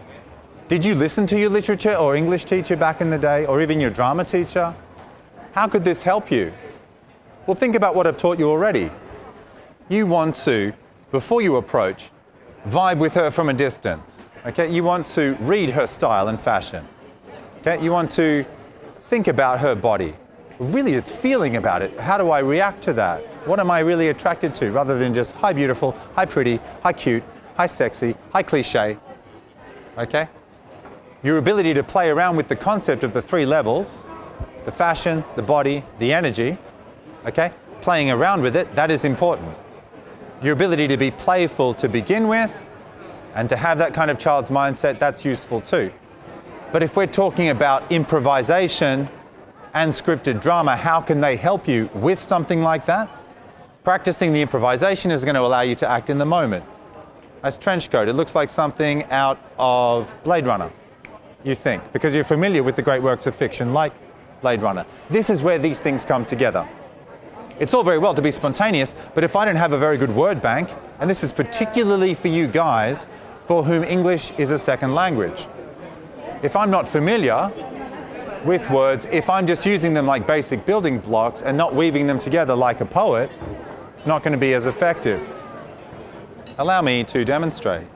Did 0.67 0.83
you 0.83 0.93
listen 0.93 1.25
to 1.27 1.39
your 1.39 1.49
literature 1.49 1.95
or 1.95 2.17
English 2.17 2.43
teacher 2.43 2.75
back 2.75 2.99
in 2.99 3.09
the 3.09 3.17
day, 3.17 3.45
or 3.45 3.61
even 3.61 3.79
your 3.79 3.91
drama 3.91 4.25
teacher? 4.25 4.75
How 5.53 5.69
could 5.69 5.85
this 5.85 6.03
help 6.03 6.29
you? 6.29 6.51
Well, 7.47 7.55
think 7.55 7.75
about 7.75 7.95
what 7.95 8.07
I've 8.07 8.17
taught 8.17 8.39
you 8.39 8.49
already. 8.49 8.91
You 9.87 10.05
want 10.05 10.35
to, 10.43 10.73
before 11.09 11.41
you 11.41 11.55
approach, 11.55 12.09
vibe 12.67 12.97
with 12.97 13.13
her 13.13 13.31
from 13.31 13.47
a 13.47 13.53
distance. 13.53 14.21
Okay, 14.47 14.69
you 14.69 14.83
want 14.83 15.07
to 15.15 15.37
read 15.39 15.69
her 15.69 15.87
style 15.87 16.27
and 16.27 16.37
fashion. 16.37 16.85
Okay, 17.61 17.81
you 17.81 17.91
want 17.91 18.11
to 18.11 18.43
think 19.03 19.29
about 19.29 19.61
her 19.61 19.75
body. 19.75 20.13
Really, 20.59 20.93
it's 20.93 21.09
feeling 21.09 21.55
about 21.55 21.81
it. 21.81 21.97
How 21.97 22.17
do 22.17 22.31
I 22.31 22.39
react 22.39 22.83
to 22.83 22.93
that? 22.93 23.21
What 23.47 23.59
am 23.59 23.71
I 23.71 23.79
really 23.79 24.09
attracted 24.09 24.53
to 24.55 24.71
rather 24.71 24.99
than 24.99 25.13
just 25.13 25.31
hi 25.31 25.53
beautiful, 25.53 25.91
hi 26.15 26.25
pretty, 26.25 26.59
hi 26.83 26.93
cute, 26.93 27.23
hi 27.55 27.65
sexy, 27.65 28.15
hi 28.31 28.43
cliche. 28.43 28.97
Okay? 29.97 30.27
Your 31.23 31.37
ability 31.37 31.73
to 31.73 31.83
play 31.83 32.09
around 32.09 32.35
with 32.35 32.47
the 32.47 32.55
concept 32.55 33.03
of 33.03 33.13
the 33.13 33.21
three 33.21 33.45
levels 33.45 34.03
the 34.65 34.71
fashion, 34.71 35.23
the 35.35 35.41
body, 35.41 35.83
the 35.99 36.13
energy 36.13 36.57
okay? 37.25 37.51
Playing 37.81 38.11
around 38.11 38.41
with 38.41 38.55
it, 38.55 38.73
that 38.75 38.91
is 38.91 39.03
important. 39.03 39.55
Your 40.41 40.53
ability 40.53 40.87
to 40.87 40.97
be 40.97 41.11
playful 41.11 41.73
to 41.75 41.89
begin 41.89 42.27
with 42.27 42.51
and 43.35 43.49
to 43.49 43.55
have 43.55 43.77
that 43.77 43.93
kind 43.93 44.09
of 44.09 44.19
child's 44.19 44.49
mindset, 44.49 44.99
that's 44.99 45.23
useful 45.23 45.61
too. 45.61 45.91
But 46.71 46.83
if 46.83 46.95
we're 46.95 47.07
talking 47.07 47.49
about 47.49 47.91
improvisation 47.91 49.09
and 49.73 49.91
scripted 49.91 50.41
drama, 50.41 50.75
how 50.75 51.01
can 51.01 51.21
they 51.21 51.35
help 51.35 51.67
you 51.67 51.89
with 51.93 52.21
something 52.21 52.61
like 52.61 52.85
that? 52.85 53.09
Practicing 53.83 54.33
the 54.33 54.41
improvisation 54.41 55.11
is 55.11 55.23
going 55.23 55.35
to 55.35 55.41
allow 55.41 55.61
you 55.61 55.75
to 55.75 55.87
act 55.87 56.09
in 56.09 56.17
the 56.17 56.25
moment. 56.25 56.65
As 57.43 57.57
trench 57.57 57.89
coat, 57.89 58.07
it 58.07 58.13
looks 58.13 58.35
like 58.35 58.49
something 58.49 59.05
out 59.05 59.39
of 59.57 60.09
Blade 60.23 60.45
Runner, 60.45 60.69
you 61.43 61.55
think, 61.55 61.81
because 61.93 62.13
you're 62.13 62.23
familiar 62.23 62.63
with 62.63 62.75
the 62.75 62.81
great 62.81 63.01
works 63.01 63.25
of 63.27 63.35
fiction 63.35 63.73
like 63.73 63.93
Blade 64.41 64.61
Runner. 64.61 64.85
This 65.09 65.29
is 65.29 65.41
where 65.41 65.57
these 65.57 65.79
things 65.79 66.03
come 66.03 66.25
together. 66.25 66.67
It's 67.59 67.73
all 67.73 67.83
very 67.83 67.97
well 67.97 68.13
to 68.13 68.21
be 68.21 68.31
spontaneous, 68.31 68.95
but 69.13 69.23
if 69.23 69.35
I 69.35 69.45
don't 69.45 69.55
have 69.55 69.73
a 69.73 69.77
very 69.77 69.97
good 69.97 70.13
word 70.13 70.41
bank, 70.41 70.69
and 70.99 71.09
this 71.09 71.23
is 71.23 71.31
particularly 71.31 72.13
for 72.13 72.29
you 72.29 72.47
guys 72.47 73.07
for 73.47 73.63
whom 73.63 73.83
English 73.83 74.31
is 74.37 74.51
a 74.51 74.59
second 74.59 74.95
language, 74.95 75.47
if 76.41 76.55
I'm 76.55 76.69
not 76.69 76.87
familiar 76.87 77.51
with 78.45 78.69
words, 78.69 79.05
if 79.11 79.29
I'm 79.29 79.45
just 79.45 79.65
using 79.65 79.93
them 79.93 80.05
like 80.05 80.25
basic 80.25 80.65
building 80.65 80.99
blocks 80.99 81.41
and 81.41 81.57
not 81.57 81.75
weaving 81.75 82.07
them 82.07 82.19
together 82.19 82.55
like 82.55 82.81
a 82.81 82.85
poet, 82.85 83.31
it's 83.95 84.05
not 84.05 84.23
going 84.23 84.31
to 84.31 84.39
be 84.39 84.53
as 84.53 84.65
effective. 84.65 85.21
Allow 86.57 86.81
me 86.81 87.03
to 87.05 87.25
demonstrate. 87.25 87.87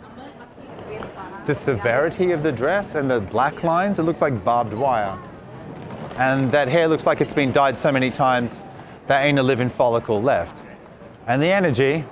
The 1.48 1.56
severity 1.56 2.32
of 2.32 2.44
the 2.44 2.52
dress 2.52 2.96
and 2.96 3.10
the 3.10 3.20
black 3.20 3.64
lines, 3.64 4.00
it 4.00 4.04
looks 4.04 4.22
like 4.22 4.44
barbed 4.44 4.74
wire. 4.74 5.18
And 6.18 6.52
that 6.52 6.68
hair 6.68 6.88
looks 6.88 7.06
like 7.06 7.22
it's 7.22 7.34
been 7.34 7.52
dyed 7.52 7.80
so 7.80 7.92
many 7.92 8.10
times 8.12 8.52
there 9.08 9.20
ain't 9.20 9.40
a 9.40 9.44
living 9.44 9.70
follicle 9.70 10.22
left. 10.22 10.62
And 11.28 11.42
the 11.42 11.48
energy, 11.48 12.06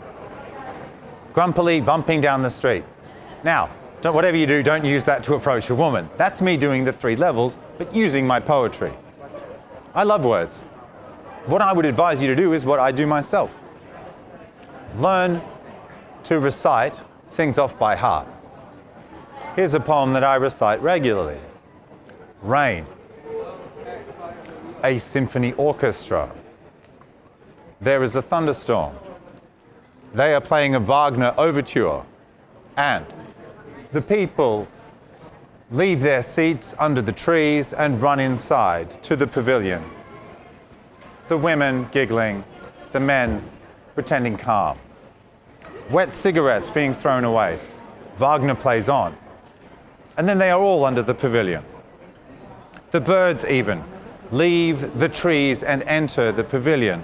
grumpily 1.33 1.79
bumping 1.79 2.21
down 2.21 2.41
the 2.41 2.49
street. 2.49 2.83
Now, 3.43 3.69
whatever 4.09 4.37
you 4.37 4.47
do, 4.47 4.63
don't 4.63 4.83
use 4.83 5.03
that 5.03 5.23
to 5.25 5.35
approach 5.35 5.69
a 5.69 5.75
woman. 5.75 6.09
That's 6.17 6.41
me 6.41 6.57
doing 6.57 6.83
the 6.83 6.93
three 6.93 7.15
levels, 7.15 7.57
but 7.77 7.93
using 7.95 8.25
my 8.25 8.39
poetry. 8.39 8.91
I 9.93 10.03
love 10.03 10.25
words. 10.25 10.61
What 11.45 11.61
I 11.61 11.71
would 11.71 11.85
advise 11.85 12.21
you 12.21 12.27
to 12.27 12.35
do 12.35 12.53
is 12.53 12.65
what 12.65 12.79
I 12.79 12.91
do 12.91 13.05
myself. 13.05 13.51
Learn 14.97 15.41
to 16.23 16.39
recite 16.39 16.99
things 17.33 17.57
off 17.57 17.77
by 17.77 17.95
heart. 17.95 18.27
Here's 19.55 19.73
a 19.73 19.79
poem 19.79 20.13
that 20.13 20.23
I 20.23 20.35
recite 20.35 20.81
regularly. 20.81 21.39
Rain. 22.41 22.85
A 24.83 24.97
symphony 24.97 25.53
orchestra 25.53 26.31
there 27.81 28.03
is 28.03 28.13
a 28.13 28.21
thunderstorm. 28.21 28.95
They 30.13 30.35
are 30.35 30.41
playing 30.41 30.75
a 30.75 30.79
Wagner 30.79 31.33
overture, 31.35 32.03
and 32.77 33.07
the 33.93 34.01
people 34.01 34.67
leave 35.71 36.01
their 36.01 36.23
seats 36.23 36.73
under 36.79 37.01
the 37.01 37.11
trees 37.11 37.73
and 37.73 38.01
run 38.01 38.19
inside 38.19 39.01
to 39.03 39.15
the 39.15 39.27
pavilion. 39.27 39.83
The 41.27 41.37
women 41.37 41.87
giggling, 41.91 42.43
the 42.91 42.99
men 42.99 43.43
pretending 43.95 44.37
calm. 44.37 44.77
Wet 45.89 46.13
cigarettes 46.13 46.69
being 46.69 46.93
thrown 46.93 47.23
away. 47.23 47.59
Wagner 48.17 48.55
plays 48.55 48.89
on. 48.89 49.15
And 50.17 50.27
then 50.27 50.37
they 50.37 50.51
are 50.51 50.61
all 50.61 50.85
under 50.85 51.01
the 51.01 51.13
pavilion. 51.13 51.63
The 52.91 53.01
birds, 53.01 53.45
even, 53.45 53.83
leave 54.31 54.99
the 54.99 55.07
trees 55.07 55.63
and 55.63 55.83
enter 55.83 56.31
the 56.31 56.43
pavilion 56.43 57.03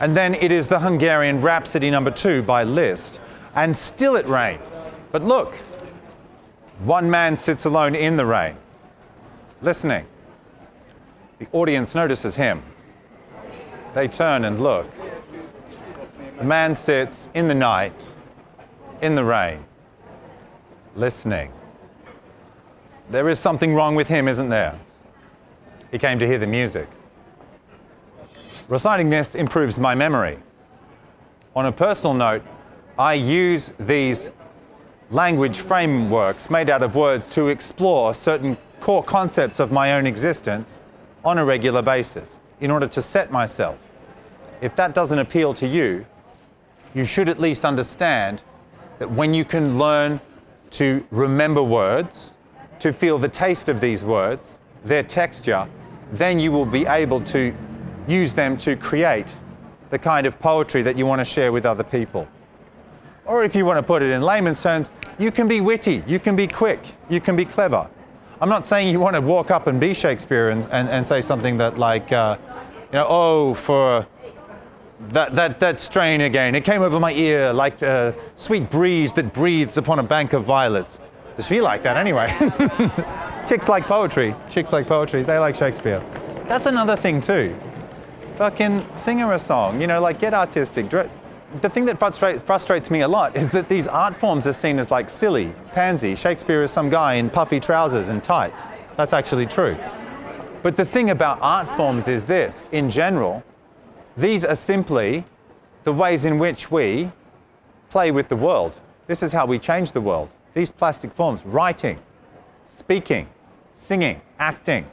and 0.00 0.14
then 0.16 0.34
it 0.34 0.52
is 0.52 0.68
the 0.68 0.78
Hungarian 0.78 1.40
Rhapsody 1.40 1.90
number 1.90 2.10
two 2.10 2.42
by 2.42 2.64
Liszt. 2.64 3.18
And 3.54 3.74
still 3.74 4.16
it 4.16 4.26
rains. 4.26 4.90
But 5.10 5.22
look, 5.22 5.54
one 6.80 7.10
man 7.10 7.38
sits 7.38 7.64
alone 7.64 7.94
in 7.94 8.16
the 8.16 8.26
rain, 8.26 8.56
listening. 9.62 10.06
The 11.38 11.46
audience 11.52 11.94
notices 11.94 12.34
him. 12.34 12.62
They 13.94 14.08
turn 14.08 14.44
and 14.44 14.60
look. 14.60 14.86
The 16.38 16.44
man 16.44 16.76
sits 16.76 17.28
in 17.34 17.48
the 17.48 17.54
night, 17.54 18.06
in 19.00 19.14
the 19.14 19.24
rain, 19.24 19.64
listening. 20.94 21.52
There 23.08 23.28
is 23.28 23.38
something 23.38 23.74
wrong 23.74 23.94
with 23.94 24.08
him, 24.08 24.28
isn't 24.28 24.48
there? 24.48 24.78
He 25.90 25.98
came 25.98 26.18
to 26.18 26.26
hear 26.26 26.38
the 26.38 26.46
music. 26.46 26.88
Reciting 28.68 29.08
this 29.08 29.34
improves 29.34 29.78
my 29.78 29.94
memory. 29.94 30.38
On 31.54 31.66
a 31.66 31.72
personal 31.72 32.12
note, 32.12 32.42
I 32.98 33.14
use 33.14 33.70
these 33.78 34.28
language 35.10 35.60
frameworks 35.60 36.50
made 36.50 36.68
out 36.68 36.82
of 36.82 36.96
words 36.96 37.28
to 37.30 37.48
explore 37.48 38.12
certain 38.12 38.56
core 38.80 39.04
concepts 39.04 39.60
of 39.60 39.70
my 39.70 39.92
own 39.92 40.06
existence 40.06 40.82
on 41.24 41.38
a 41.38 41.44
regular 41.44 41.82
basis 41.82 42.36
in 42.60 42.70
order 42.70 42.88
to 42.88 43.02
set 43.02 43.30
myself. 43.30 43.78
If 44.60 44.74
that 44.76 44.94
doesn't 44.94 45.18
appeal 45.18 45.54
to 45.54 45.66
you, 45.66 46.04
you 46.94 47.04
should 47.04 47.28
at 47.28 47.40
least 47.40 47.64
understand 47.64 48.42
that 48.98 49.10
when 49.10 49.34
you 49.34 49.44
can 49.44 49.78
learn 49.78 50.20
to 50.70 51.06
remember 51.10 51.62
words, 51.62 52.32
to 52.80 52.92
feel 52.92 53.18
the 53.18 53.28
taste 53.28 53.68
of 53.68 53.80
these 53.80 54.04
words, 54.04 54.58
their 54.84 55.02
texture, 55.02 55.66
then 56.12 56.38
you 56.38 56.50
will 56.52 56.66
be 56.66 56.86
able 56.86 57.20
to 57.20 57.54
use 58.08 58.34
them 58.34 58.56
to 58.58 58.76
create 58.76 59.26
the 59.90 59.98
kind 59.98 60.26
of 60.26 60.38
poetry 60.40 60.82
that 60.82 60.96
you 60.96 61.06
want 61.06 61.20
to 61.20 61.24
share 61.24 61.52
with 61.52 61.66
other 61.66 61.84
people. 61.84 62.26
Or 63.26 63.44
if 63.44 63.54
you 63.54 63.64
want 63.64 63.78
to 63.78 63.82
put 63.82 64.02
it 64.02 64.10
in 64.10 64.22
layman's 64.22 64.62
terms, 64.62 64.90
you 65.18 65.32
can 65.32 65.48
be 65.48 65.60
witty, 65.60 66.02
you 66.06 66.18
can 66.18 66.36
be 66.36 66.46
quick, 66.46 66.80
you 67.08 67.20
can 67.20 67.36
be 67.36 67.44
clever. 67.44 67.88
I'm 68.40 68.48
not 68.48 68.66
saying 68.66 68.88
you 68.88 69.00
want 69.00 69.14
to 69.14 69.20
walk 69.20 69.50
up 69.50 69.66
and 69.66 69.80
be 69.80 69.94
Shakespeare 69.94 70.50
and, 70.50 70.68
and, 70.70 70.88
and 70.88 71.06
say 71.06 71.20
something 71.20 71.56
that 71.58 71.78
like, 71.78 72.12
uh, 72.12 72.36
you 72.92 72.98
know, 72.98 73.06
oh, 73.08 73.54
for 73.54 74.06
that, 75.08 75.34
that, 75.34 75.58
that 75.60 75.80
strain 75.80 76.20
again, 76.20 76.54
it 76.54 76.64
came 76.64 76.82
over 76.82 77.00
my 77.00 77.12
ear 77.12 77.52
like 77.52 77.80
a 77.82 78.14
sweet 78.34 78.70
breeze 78.70 79.12
that 79.14 79.32
breathes 79.32 79.78
upon 79.78 79.98
a 79.98 80.02
bank 80.02 80.32
of 80.32 80.44
violets. 80.44 80.98
Does 81.36 81.46
she 81.46 81.60
like 81.60 81.82
that 81.82 81.96
anyway. 81.96 82.34
Chicks 83.48 83.68
like 83.68 83.84
poetry. 83.84 84.34
Chicks 84.50 84.72
like 84.72 84.86
poetry. 84.86 85.22
They 85.22 85.38
like 85.38 85.54
Shakespeare. 85.54 86.02
That's 86.46 86.66
another 86.66 86.96
thing 86.96 87.20
too 87.20 87.56
fucking 88.36 88.84
sing 89.02 89.18
her 89.18 89.32
a 89.32 89.38
song, 89.38 89.80
you 89.80 89.86
know, 89.86 90.00
like 90.00 90.20
get 90.20 90.34
artistic. 90.34 90.90
The 91.62 91.70
thing 91.70 91.84
that 91.86 91.98
frustrate, 91.98 92.42
frustrates 92.42 92.90
me 92.90 93.00
a 93.02 93.08
lot 93.08 93.36
is 93.36 93.50
that 93.52 93.68
these 93.68 93.86
art 93.86 94.16
forms 94.16 94.46
are 94.46 94.52
seen 94.52 94.78
as 94.78 94.90
like 94.90 95.08
silly, 95.08 95.52
pansy. 95.72 96.14
Shakespeare 96.14 96.62
is 96.62 96.70
some 96.70 96.90
guy 96.90 97.14
in 97.14 97.30
puffy 97.30 97.60
trousers 97.60 98.08
and 98.08 98.22
tights. 98.22 98.60
That's 98.96 99.12
actually 99.12 99.46
true. 99.46 99.76
But 100.62 100.76
the 100.76 100.84
thing 100.84 101.10
about 101.10 101.38
art 101.40 101.68
forms 101.76 102.08
is 102.08 102.24
this 102.24 102.68
in 102.72 102.90
general, 102.90 103.44
these 104.16 104.44
are 104.44 104.56
simply 104.56 105.24
the 105.84 105.92
ways 105.92 106.24
in 106.24 106.38
which 106.38 106.70
we 106.70 107.10
play 107.90 108.10
with 108.10 108.28
the 108.28 108.36
world. 108.36 108.80
This 109.06 109.22
is 109.22 109.32
how 109.32 109.46
we 109.46 109.58
change 109.58 109.92
the 109.92 110.00
world. 110.00 110.30
These 110.52 110.72
plastic 110.72 111.12
forms, 111.12 111.44
writing, 111.44 111.98
speaking, 112.66 113.28
singing, 113.72 114.20
acting, 114.40 114.84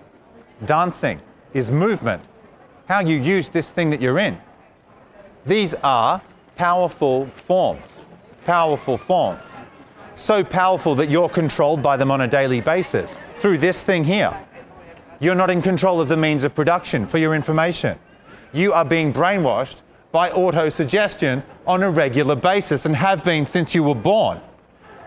dancing, 0.66 1.20
is 1.54 1.72
movement. 1.72 2.22
How 2.88 3.00
you 3.00 3.18
use 3.18 3.50
this 3.50 3.72
thing 3.72 3.90
that 3.90 4.02
you're 4.02 4.20
in. 4.20 4.38
These 5.46 5.74
are 5.84 6.22
powerful 6.56 7.28
forms, 7.28 7.86
powerful 8.46 8.98
forms. 8.98 9.50
So 10.16 10.44
powerful 10.44 10.96
that 10.96 11.10
you're 11.10 11.30
controlled 11.30 11.82
by 11.82 11.98
them 11.98 12.12
on 12.12 12.22
a 12.22 12.28
daily 12.28 12.62
basis 12.62 13.18
through 13.42 13.58
this 13.58 13.82
thing 13.82 14.04
here. 14.04 14.38
You're 15.20 15.36
not 15.36 15.50
in 15.50 15.62
control 15.62 16.00
of 16.00 16.08
the 16.08 16.18
means 16.18 16.44
of 16.44 16.54
production 16.54 17.08
for 17.08 17.18
your 17.18 17.34
information. 17.34 17.98
You 18.54 18.74
are 18.74 18.86
being 18.86 19.12
brainwashed 19.12 19.82
by 20.12 20.32
auto 20.32 20.70
suggestion 20.70 21.42
on 21.66 21.82
a 21.82 21.90
regular 21.90 22.36
basis 22.36 22.86
and 22.86 22.96
have 22.96 23.24
been 23.24 23.46
since 23.46 23.74
you 23.74 23.84
were 23.84 23.96
born. 23.96 24.40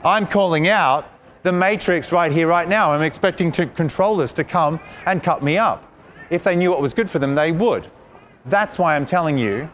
I'm 0.04 0.26
calling 0.26 0.68
out 0.68 1.08
the 1.44 1.52
matrix 1.52 2.10
right 2.10 2.32
here, 2.32 2.48
right 2.48 2.68
now. 2.68 2.92
I'm 2.92 3.02
expecting 3.02 3.52
to 3.52 3.66
controllers 3.66 4.32
to 4.32 4.42
come 4.42 4.80
and 5.06 5.22
cut 5.22 5.44
me 5.44 5.58
up. 5.58 5.92
If 6.28 6.42
they 6.42 6.56
knew 6.56 6.70
what 6.70 6.82
was 6.82 6.92
good 6.92 7.08
for 7.08 7.20
them, 7.20 7.36
they 7.36 7.52
would. 7.52 7.88
That's 8.46 8.78
why 8.78 8.96
I'm 8.96 9.06
telling 9.06 9.38
you 9.38 9.70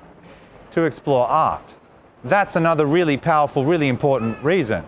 to 0.73 0.85
explore 0.85 1.27
art. 1.27 1.65
That's 2.25 2.57
another 2.57 2.87
really 2.87 3.17
powerful, 3.17 3.65
really 3.65 3.89
important 3.89 4.43
reason. 4.43 4.87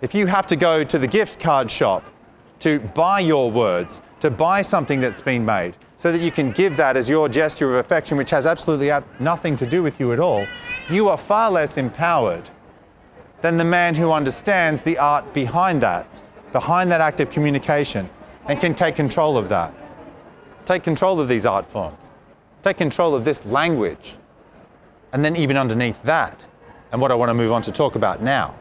If 0.00 0.14
you 0.14 0.26
have 0.26 0.46
to 0.48 0.56
go 0.56 0.84
to 0.84 0.98
the 0.98 1.06
gift 1.06 1.40
card 1.40 1.70
shop 1.70 2.04
to 2.60 2.80
buy 2.80 3.20
your 3.20 3.50
words, 3.50 4.00
to 4.20 4.30
buy 4.30 4.62
something 4.62 5.00
that's 5.00 5.20
been 5.20 5.44
made, 5.44 5.76
so 5.98 6.12
that 6.12 6.20
you 6.20 6.30
can 6.30 6.52
give 6.52 6.76
that 6.76 6.96
as 6.96 7.08
your 7.08 7.28
gesture 7.28 7.72
of 7.72 7.84
affection, 7.84 8.18
which 8.18 8.30
has 8.30 8.44
absolutely 8.44 8.90
nothing 9.20 9.56
to 9.56 9.66
do 9.66 9.82
with 9.82 9.98
you 9.98 10.12
at 10.12 10.20
all, 10.20 10.46
you 10.90 11.08
are 11.08 11.16
far 11.16 11.50
less 11.50 11.78
empowered 11.78 12.48
than 13.40 13.56
the 13.56 13.64
man 13.64 13.94
who 13.94 14.12
understands 14.12 14.82
the 14.82 14.98
art 14.98 15.32
behind 15.32 15.82
that, 15.82 16.06
behind 16.52 16.90
that 16.90 17.00
act 17.00 17.20
of 17.20 17.30
communication, 17.30 18.08
and 18.46 18.60
can 18.60 18.74
take 18.74 18.96
control 18.96 19.38
of 19.38 19.48
that. 19.48 19.72
Take 20.66 20.82
control 20.82 21.20
of 21.20 21.28
these 21.28 21.46
art 21.46 21.70
forms. 21.70 21.98
Take 22.62 22.76
control 22.76 23.14
of 23.14 23.24
this 23.24 23.44
language. 23.46 24.16
And 25.14 25.24
then, 25.24 25.36
even 25.36 25.56
underneath 25.56 26.02
that, 26.02 26.44
and 26.90 27.00
what 27.00 27.12
I 27.12 27.14
want 27.14 27.30
to 27.30 27.34
move 27.34 27.52
on 27.52 27.62
to 27.62 27.70
talk 27.72 27.94
about 27.94 28.20
now, 28.20 28.56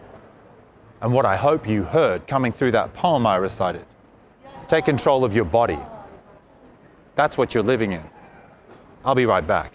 and 1.02 1.12
what 1.12 1.26
I 1.26 1.36
hope 1.36 1.68
you 1.68 1.82
heard 1.82 2.28
coming 2.28 2.52
through 2.54 2.72
that 2.74 2.94
poem 2.94 3.26
I 3.26 3.38
recited. 3.38 3.84
Take 4.68 4.86
control 4.86 5.26
of 5.26 5.34
your 5.34 5.46
body. 5.46 5.80
That's 7.16 7.40
what 7.40 7.56
you're 7.56 7.64
living 7.64 7.92
in. 7.94 8.04
I'll 9.04 9.16
be 9.16 9.26
right 9.26 9.46
back. 9.46 9.74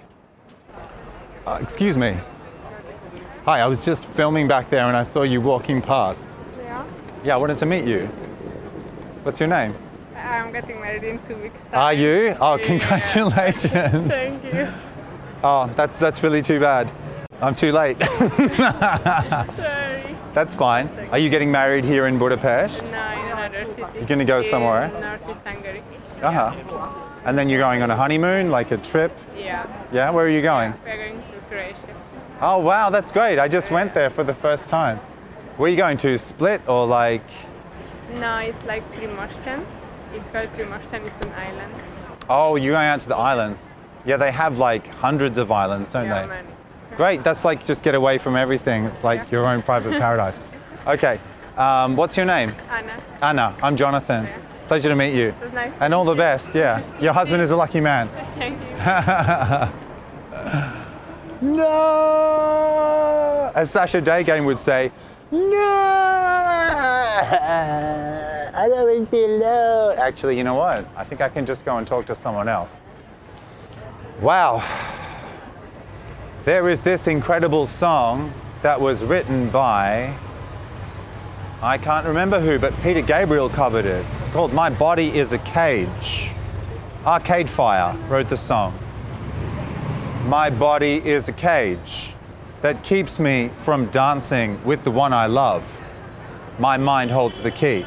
Uh, 1.45 1.59
excuse 1.61 1.97
me. 1.97 2.17
Hi, 3.45 3.59
I 3.61 3.67
was 3.67 3.85
just 3.85 4.05
filming 4.05 4.47
back 4.47 4.71
there 4.71 4.87
and 4.87 4.97
I 4.97 5.03
saw 5.03 5.23
you 5.25 5.41
walking 5.41 5.83
past. 5.83 6.23
Yeah, 6.59 6.87
Yeah, 7.25 7.35
I 7.35 7.39
wanted 7.39 7.59
to 7.59 7.67
meet 7.67 7.87
you. 7.87 8.07
What's 9.25 9.41
your 9.41 9.49
name? 9.49 9.75
I'm 10.17 10.53
getting 10.53 10.81
married 10.81 11.03
in 11.03 11.19
two 11.27 11.37
weeks' 11.37 11.63
time. 11.65 11.75
Are 11.75 11.93
you? 11.93 12.37
Oh, 12.41 12.55
Yeah. 12.55 12.67
congratulations. 12.67 14.07
Thank 14.09 14.45
you. 14.45 14.69
Oh, 15.45 15.73
that's 15.77 15.99
that's 15.99 16.23
really 16.23 16.43
too 16.43 16.59
bad. 16.61 16.91
I'm 17.41 17.55
too 17.55 17.71
late. 17.73 17.99
Sorry. 19.57 20.17
that's 20.35 20.55
fine. 20.55 20.89
Are 21.13 21.19
you 21.19 21.31
getting 21.31 21.51
married 21.51 21.85
here 21.85 22.07
in 22.09 22.19
Budapest? 22.19 22.83
No, 22.83 22.89
in 22.89 22.93
another 22.93 23.65
city. 23.67 23.83
You're 23.95 24.07
gonna 24.07 24.25
go 24.25 24.41
In 24.41 24.51
somewhere? 24.51 24.91
Northeast 25.01 25.41
Hungary. 25.47 25.83
Uh 26.23 26.33
huh. 26.33 27.05
And 27.25 27.39
then 27.39 27.49
you're 27.49 27.61
going 27.61 27.83
on 27.83 27.91
a 27.91 27.97
honeymoon, 27.97 28.51
like 28.51 28.71
a 28.73 28.79
trip. 28.79 29.13
Yeah, 29.37 29.67
Yeah, 29.93 30.11
where 30.11 30.25
are 30.25 30.31
you 30.31 30.43
going? 30.43 30.75
we're 30.85 30.97
going 30.97 31.19
to 31.23 31.39
Croatia. 31.49 31.95
Oh 32.41 32.59
wow, 32.59 32.91
that's 32.91 33.13
great. 33.13 33.39
I 33.39 33.47
just 33.49 33.71
went 33.71 33.95
there 33.95 34.11
for 34.11 34.25
the 34.25 34.35
first 34.35 34.69
time. 34.69 34.99
Where 35.57 35.67
are 35.69 35.71
you 35.71 35.77
going 35.77 35.97
to? 35.99 36.19
Split 36.19 36.61
or 36.69 36.87
like? 36.87 37.23
No, 38.15 38.39
it's 38.39 38.63
like 38.65 38.83
Primošten. 38.95 39.65
It's 40.15 40.31
called 40.31 40.49
Primošten. 40.57 41.07
It's 41.07 41.25
an 41.25 41.33
island. 41.33 41.75
Oh, 42.29 42.57
you're 42.57 42.75
going 42.75 42.87
out 42.87 43.01
to 43.01 43.09
the 43.09 43.17
islands. 43.17 43.69
Yeah, 44.09 44.17
they 44.17 44.33
have 44.33 44.57
like 44.57 44.87
hundreds 44.87 45.37
of 45.37 45.53
islands, 45.53 45.91
don't 45.91 46.07
yeah, 46.07 46.23
they? 46.23 46.29
many. 46.29 46.49
Great. 46.97 47.23
That's 47.23 47.45
like 47.45 47.67
just 47.67 47.83
get 47.83 47.95
away 47.95 48.17
from 48.17 48.37
everything. 48.37 48.91
Like 49.03 49.21
Yeah. 49.25 49.33
your 49.39 49.47
own 49.47 49.61
private 49.61 50.01
paradise. 50.01 50.43
Okay. 50.87 51.21
Um, 51.59 51.95
what's 51.95 52.17
your 52.17 52.25
name? 52.25 52.51
Anna, 52.71 52.95
Anna. 53.21 53.55
I'm 53.63 53.77
Jonathan. 53.77 54.27
Pleasure 54.67 54.89
to 54.89 54.97
meet 54.97 55.13
you. 55.15 55.29
it 55.29 55.41
was 55.41 55.53
nice. 55.53 55.73
And 55.83 55.93
all 55.93 56.07
the 56.07 56.15
best. 56.15 56.55
Yeah. 56.55 56.83
Your 57.01 57.13
husband 57.13 57.43
is 57.43 57.51
a 57.51 57.57
lucky 57.57 57.81
man. 57.81 58.09
Thank 58.37 58.59
you. 58.63 58.77
No. 61.57 63.53
As 63.55 63.71
Sasha 63.71 64.01
Daygame 64.01 64.47
would 64.47 64.59
say, 64.59 64.91
no. 65.31 65.49
I 68.55 68.67
don't 68.69 68.87
want 68.89 69.11
to 69.11 69.11
be 69.11 69.23
alone. 69.25 69.99
Actually, 69.99 70.39
you 70.39 70.45
know 70.45 70.55
what? 70.55 70.87
I 70.97 71.05
think 71.05 71.21
I 71.21 71.29
can 71.29 71.45
just 71.45 71.65
go 71.67 71.77
and 71.77 71.87
talk 71.87 72.07
to 72.07 72.15
someone 72.15 72.49
else. 72.49 72.71
Wow. 74.21 74.65
There 76.45 76.69
is 76.69 76.81
this 76.81 77.07
incredible 77.07 77.69
song 77.69 78.33
that 78.63 78.81
was 78.81 79.05
written 79.05 79.49
by, 79.49 80.13
I 81.63 81.79
can't 81.79 82.05
remember 82.05 82.41
who, 82.41 82.59
but 82.59 82.75
Peter 82.83 83.01
Gabriel 83.01 83.49
covered 83.49 83.85
it. 83.85 84.05
It's 84.17 84.27
called 84.33 84.53
My 84.53 84.71
Body 84.71 85.17
is 85.17 85.31
a 85.31 85.39
Cage. 85.39 86.31
Arcade 87.07 87.49
Fire 87.49 87.97
wrote 88.09 88.29
the 88.29 88.37
song. 88.37 88.77
My 90.27 90.51
body 90.51 91.01
is 91.05 91.29
a 91.29 91.33
cage 91.33 92.11
that 92.61 92.83
keeps 92.83 93.21
me 93.21 93.53
from 93.63 93.87
dancing 93.87 94.63
with 94.65 94.83
the 94.83 94.91
one 94.91 95.13
I 95.13 95.27
love. 95.27 95.63
My 96.59 96.77
mind 96.77 97.13
holds 97.13 97.41
the 97.41 97.53
key. 97.53 97.87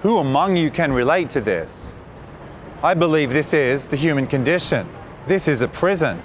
Who 0.00 0.16
among 0.16 0.56
you 0.56 0.70
can 0.70 0.94
relate 0.94 1.28
to 1.30 1.42
this? 1.42 1.83
I 2.84 2.92
believe 2.92 3.30
this 3.30 3.54
is 3.54 3.86
the 3.86 3.96
human 3.96 4.26
condition. 4.26 4.86
This 5.26 5.48
is 5.48 5.62
a 5.62 5.68
prison. 5.68 6.22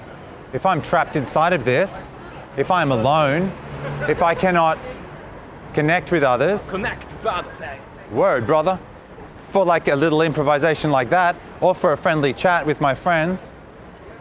If 0.51 0.65
I'm 0.65 0.81
trapped 0.81 1.15
inside 1.15 1.53
of 1.53 1.63
this, 1.63 2.11
if 2.57 2.69
I'm 2.69 2.91
alone, 2.91 3.49
if 4.09 4.21
I 4.21 4.35
cannot 4.35 4.77
connect 5.73 6.11
with 6.11 6.21
others, 6.21 6.69
Connect 6.69 7.09
with 7.13 7.25
others, 7.25 7.61
eh? 7.61 7.77
word, 8.11 8.45
brother, 8.45 8.77
for 9.51 9.63
like 9.63 9.87
a 9.87 9.95
little 9.95 10.21
improvisation 10.21 10.91
like 10.91 11.09
that, 11.11 11.37
or 11.61 11.73
for 11.73 11.93
a 11.93 11.97
friendly 11.97 12.33
chat 12.33 12.65
with 12.65 12.81
my 12.81 12.93
friends, 12.93 13.41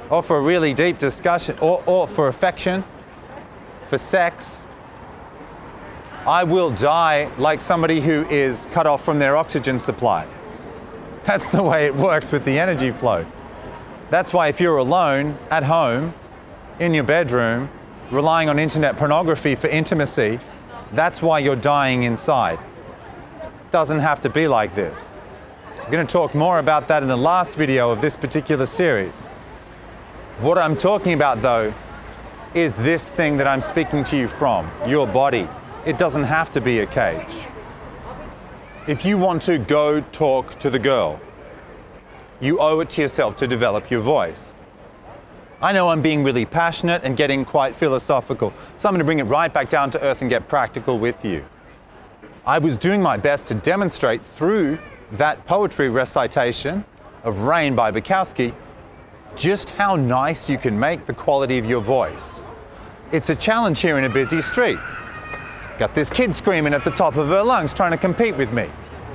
or 0.08 0.22
for 0.22 0.36
a 0.38 0.40
really 0.40 0.72
deep 0.72 1.00
discussion, 1.00 1.58
or, 1.58 1.82
or 1.86 2.06
for 2.06 2.28
affection, 2.28 2.84
for 3.88 3.98
sex, 3.98 4.62
I 6.24 6.44
will 6.44 6.70
die 6.70 7.32
like 7.36 7.60
somebody 7.60 8.00
who 8.00 8.24
is 8.30 8.68
cut 8.70 8.86
off 8.86 9.04
from 9.04 9.18
their 9.18 9.36
oxygen 9.36 9.80
supply. 9.80 10.24
That's 11.28 11.50
the 11.50 11.62
way 11.62 11.84
it 11.84 11.94
works 11.94 12.32
with 12.32 12.46
the 12.46 12.58
energy 12.58 12.90
flow. 12.90 13.26
That's 14.08 14.32
why 14.32 14.48
if 14.48 14.62
you're 14.62 14.78
alone 14.78 15.36
at 15.50 15.62
home, 15.62 16.14
in 16.80 16.94
your 16.94 17.04
bedroom, 17.04 17.68
relying 18.10 18.48
on 18.48 18.58
internet 18.58 18.96
pornography 18.96 19.54
for 19.54 19.66
intimacy, 19.66 20.38
that's 20.92 21.20
why 21.20 21.40
you're 21.40 21.54
dying 21.54 22.04
inside 22.04 22.58
It 23.42 23.72
doesn't 23.72 23.98
have 23.98 24.22
to 24.22 24.30
be 24.30 24.48
like 24.48 24.74
this. 24.74 24.96
I'm 25.84 25.92
going 25.92 26.06
to 26.06 26.10
talk 26.10 26.34
more 26.34 26.60
about 26.60 26.88
that 26.88 27.02
in 27.02 27.10
the 27.10 27.18
last 27.18 27.50
video 27.50 27.90
of 27.90 28.00
this 28.00 28.16
particular 28.16 28.64
series. 28.64 29.26
What 30.40 30.56
I'm 30.56 30.78
talking 30.78 31.12
about 31.12 31.42
though 31.42 31.74
is 32.54 32.72
this 32.72 33.06
thing 33.06 33.36
that 33.36 33.46
I'm 33.46 33.60
speaking 33.60 34.02
to 34.04 34.16
you 34.16 34.28
from, 34.28 34.70
your 34.86 35.06
body. 35.06 35.46
It 35.84 35.98
doesn't 35.98 36.24
have 36.24 36.50
to 36.52 36.62
be 36.62 36.78
a 36.78 36.86
cage. 36.86 37.48
If 38.88 39.04
you 39.04 39.18
want 39.18 39.42
to 39.42 39.58
go 39.58 40.00
talk 40.12 40.58
to 40.60 40.70
the 40.70 40.78
girl, 40.78 41.20
you 42.40 42.58
owe 42.58 42.80
it 42.80 42.88
to 42.92 43.02
yourself 43.02 43.36
to 43.36 43.46
develop 43.46 43.90
your 43.90 44.00
voice. 44.00 44.54
I 45.60 45.72
know 45.72 45.90
I'm 45.90 46.00
being 46.00 46.24
really 46.24 46.46
passionate 46.46 47.02
and 47.04 47.14
getting 47.14 47.44
quite 47.44 47.76
philosophical, 47.76 48.50
so 48.78 48.88
I'm 48.88 48.94
going 48.94 49.00
to 49.00 49.04
bring 49.04 49.18
it 49.18 49.24
right 49.24 49.52
back 49.52 49.68
down 49.68 49.90
to 49.90 50.00
earth 50.00 50.22
and 50.22 50.30
get 50.30 50.48
practical 50.48 50.98
with 50.98 51.22
you. 51.22 51.44
I 52.46 52.56
was 52.56 52.78
doing 52.78 53.02
my 53.02 53.18
best 53.18 53.46
to 53.48 53.54
demonstrate 53.56 54.24
through 54.24 54.78
that 55.12 55.44
poetry 55.44 55.90
recitation 55.90 56.82
of 57.24 57.40
Rain 57.40 57.74
by 57.74 57.92
Bukowski 57.92 58.54
just 59.36 59.68
how 59.68 59.96
nice 59.96 60.48
you 60.48 60.56
can 60.56 60.80
make 60.80 61.04
the 61.04 61.12
quality 61.12 61.58
of 61.58 61.66
your 61.66 61.82
voice. 61.82 62.42
It's 63.12 63.28
a 63.28 63.36
challenge 63.36 63.80
here 63.80 63.98
in 63.98 64.04
a 64.04 64.08
busy 64.08 64.40
street. 64.40 64.78
Got 65.78 65.94
this 65.94 66.10
kid 66.10 66.34
screaming 66.34 66.74
at 66.74 66.84
the 66.84 66.90
top 66.90 67.16
of 67.16 67.28
her 67.28 67.42
lungs 67.42 67.72
trying 67.72 67.92
to 67.92 67.96
compete 67.96 68.36
with 68.36 68.52
me. 68.52 68.68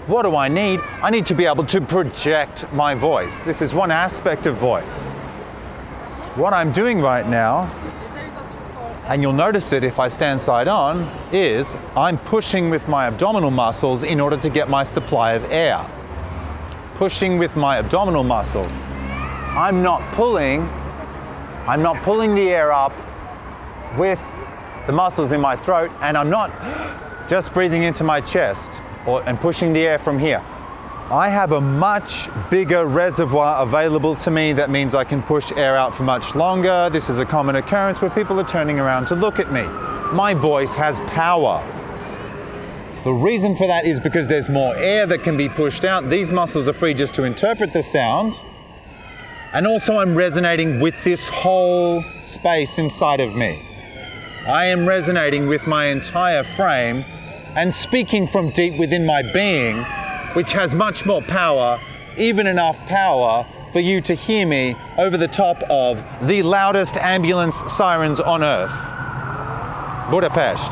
What 0.07 0.23
do 0.23 0.35
I 0.35 0.47
need? 0.47 0.79
I 1.01 1.09
need 1.09 1.25
to 1.27 1.33
be 1.33 1.45
able 1.45 1.65
to 1.67 1.81
project 1.81 2.71
my 2.73 2.95
voice. 2.95 3.39
This 3.41 3.61
is 3.61 3.73
one 3.73 3.91
aspect 3.91 4.45
of 4.45 4.57
voice. 4.57 4.93
What 6.35 6.53
I'm 6.53 6.71
doing 6.71 7.01
right 7.01 7.27
now 7.27 7.69
and 9.05 9.21
you'll 9.21 9.33
notice 9.33 9.73
it 9.73 9.83
if 9.83 9.99
I 9.99 10.07
stand 10.07 10.39
side 10.39 10.69
on, 10.69 11.01
is 11.33 11.75
I'm 11.95 12.17
pushing 12.17 12.69
with 12.69 12.87
my 12.87 13.07
abdominal 13.07 13.51
muscles 13.51 14.03
in 14.03 14.21
order 14.21 14.37
to 14.37 14.49
get 14.49 14.69
my 14.69 14.85
supply 14.85 15.33
of 15.33 15.43
air. 15.51 15.85
pushing 16.95 17.37
with 17.39 17.55
my 17.55 17.79
abdominal 17.79 18.23
muscles. 18.23 18.71
I'm 19.57 19.81
not 19.81 20.01
pulling, 20.13 20.61
I'm 21.67 21.81
not 21.81 21.97
pulling 22.03 22.33
the 22.35 22.49
air 22.49 22.71
up 22.71 22.93
with 23.97 24.19
the 24.87 24.91
muscles 24.91 25.31
in 25.31 25.41
my 25.41 25.55
throat, 25.55 25.91
and 26.01 26.17
I'm 26.17 26.29
not 26.29 26.51
just 27.29 27.53
breathing 27.53 27.83
into 27.83 28.03
my 28.03 28.21
chest 28.21 28.71
or, 29.07 29.23
and 29.27 29.39
pushing 29.39 29.73
the 29.73 29.81
air 29.81 29.99
from 29.99 30.19
here. 30.19 30.43
I 31.09 31.29
have 31.29 31.51
a 31.51 31.61
much 31.61 32.29
bigger 32.49 32.85
reservoir 32.85 33.61
available 33.61 34.15
to 34.17 34.31
me. 34.31 34.53
That 34.53 34.69
means 34.69 34.95
I 34.95 35.03
can 35.03 35.21
push 35.21 35.51
air 35.51 35.75
out 35.75 35.93
for 35.93 36.03
much 36.03 36.33
longer. 36.33 36.89
This 36.91 37.09
is 37.09 37.19
a 37.19 37.25
common 37.25 37.57
occurrence 37.57 38.01
where 38.01 38.09
people 38.09 38.39
are 38.39 38.45
turning 38.45 38.79
around 38.79 39.07
to 39.07 39.15
look 39.15 39.39
at 39.39 39.51
me. 39.51 39.63
My 40.13 40.33
voice 40.33 40.73
has 40.73 40.99
power. 41.11 41.61
The 43.03 43.11
reason 43.11 43.55
for 43.55 43.67
that 43.67 43.85
is 43.85 43.99
because 43.99 44.27
there's 44.27 44.47
more 44.47 44.75
air 44.77 45.05
that 45.07 45.23
can 45.23 45.35
be 45.35 45.49
pushed 45.49 45.83
out. 45.83 46.09
These 46.09 46.31
muscles 46.31 46.67
are 46.69 46.73
free 46.73 46.93
just 46.93 47.13
to 47.15 47.25
interpret 47.25 47.73
the 47.73 47.83
sound. 47.83 48.33
And 49.51 49.67
also, 49.67 49.99
I'm 49.99 50.15
resonating 50.15 50.79
with 50.79 50.95
this 51.03 51.27
whole 51.27 52.03
space 52.21 52.77
inside 52.77 53.19
of 53.19 53.35
me. 53.35 53.61
I 54.45 54.65
am 54.65 54.85
resonating 54.85 55.47
with 55.47 55.67
my 55.67 55.85
entire 55.85 56.43
frame 56.43 57.05
and 57.55 57.73
speaking 57.73 58.27
from 58.27 58.49
deep 58.49 58.77
within 58.77 59.05
my 59.05 59.21
being 59.31 59.85
which 60.33 60.51
has 60.51 60.75
much 60.75 61.05
more 61.05 61.21
power, 61.21 61.79
even 62.17 62.47
enough 62.47 62.77
power 62.87 63.45
for 63.71 63.79
you 63.79 64.01
to 64.01 64.13
hear 64.13 64.45
me 64.45 64.75
over 64.97 65.17
the 65.17 65.27
top 65.27 65.61
of 65.69 66.03
the 66.27 66.43
loudest 66.43 66.97
ambulance 66.97 67.55
sirens 67.71 68.19
on 68.19 68.43
earth. 68.43 68.73
Budapest. 70.11 70.71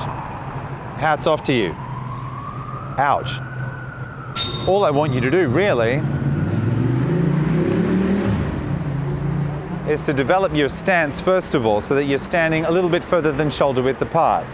Hats 1.00 1.26
off 1.26 1.44
to 1.46 1.54
you. 1.54 1.74
Ouch. 2.98 3.40
All 4.68 4.84
I 4.84 4.90
want 4.90 5.14
you 5.14 5.22
to 5.22 5.32
do, 5.32 5.48
really, 5.48 6.02
is 9.92 10.02
to 10.04 10.14
develop 10.14 10.56
your 10.56 10.70
stance 10.70 11.20
first 11.20 11.54
of 11.54 11.66
all 11.66 11.82
so 11.82 11.94
that 11.94 12.06
you're 12.06 12.18
standing 12.18 12.64
a 12.64 12.72
little 12.72 12.90
bit 12.90 13.04
further 13.04 13.34
than 13.34 13.50
shoulder 13.50 13.84
width 13.84 14.02
apart. 14.02 14.48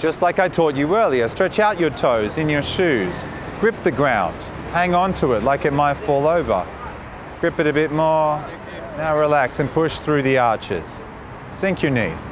Just 0.00 0.22
like 0.22 0.40
I 0.40 0.48
taught 0.48 0.74
you 0.74 0.96
earlier, 0.96 1.28
stretch 1.28 1.60
out 1.60 1.78
your 1.78 1.90
toes 1.90 2.36
in 2.36 2.48
your 2.48 2.62
shoes. 2.62 3.14
Grip 3.60 3.76
the 3.84 3.90
ground. 3.90 4.42
Hang 4.72 4.92
on 4.92 5.14
to 5.14 5.34
it 5.34 5.44
like 5.44 5.66
it 5.66 5.72
might 5.72 5.94
fall 5.98 6.26
over. 6.26 6.66
Grip 7.40 7.60
it 7.60 7.68
a 7.68 7.72
bit 7.72 7.92
more. 7.92 8.38
Now 8.96 9.16
relax 9.16 9.60
and 9.60 9.70
push 9.70 9.98
through 9.98 10.22
the 10.22 10.36
arches. 10.36 11.00
Sink 11.50 11.80
your 11.80 11.92
knees. 11.92 12.26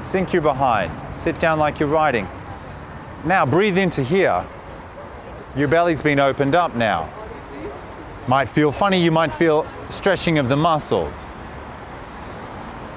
Sink 0.00 0.32
your 0.32 0.42
behind. 0.42 0.90
Sit 1.14 1.38
down 1.38 1.60
like 1.60 1.78
you're 1.78 1.88
riding. 1.88 2.26
Now 3.24 3.46
breathe 3.46 3.78
into 3.78 4.02
here. 4.02 4.44
Your 5.54 5.68
belly's 5.68 6.02
been 6.02 6.18
opened 6.18 6.56
up 6.56 6.74
now. 6.74 7.08
Might 8.28 8.48
feel 8.48 8.70
funny, 8.70 9.02
you 9.02 9.10
might 9.10 9.32
feel 9.34 9.66
stretching 9.90 10.38
of 10.38 10.48
the 10.48 10.56
muscles. 10.56 11.14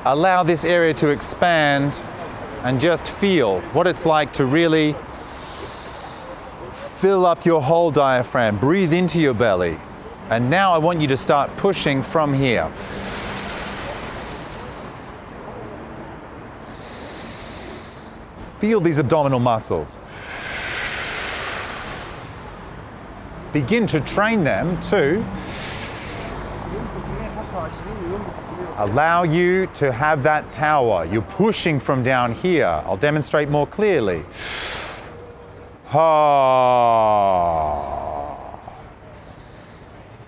Allow 0.06 0.44
this 0.44 0.64
area 0.64 0.94
to 0.96 1.10
expand 1.10 2.00
and 2.64 2.80
just 2.80 3.08
feel 3.08 3.62
what 3.74 3.88
it's 3.88 4.06
like 4.06 4.34
to 4.34 4.46
really 4.46 4.96
fill 6.72 7.26
up 7.26 7.44
your 7.46 7.62
whole 7.62 7.92
diaphragm. 7.92 8.58
Breathe 8.58 8.94
into 8.94 9.20
your 9.20 9.34
belly. 9.34 9.80
And 10.30 10.50
now 10.50 10.74
I 10.74 10.78
want 10.78 11.02
you 11.02 11.08
to 11.08 11.18
start 11.18 11.56
pushing 11.58 12.02
from 12.02 12.34
here. 12.34 12.72
Feel 18.60 18.80
these 18.80 19.00
abdominal 19.00 19.40
muscles. 19.40 19.98
Begin 23.56 23.88
to 23.88 24.02
train 24.02 24.44
them 24.44 24.80
to 24.82 25.24
allow 28.76 29.24
you 29.24 29.68
to 29.76 29.94
have 29.94 30.24
that 30.24 30.52
power. 30.52 31.06
You're 31.06 31.22
pushing 31.22 31.80
from 31.80 32.04
down 32.04 32.34
here. 32.34 32.66
I'll 32.66 32.98
demonstrate 32.98 33.48
more 33.48 33.66
clearly. 33.66 34.26
Ha. 35.86 36.02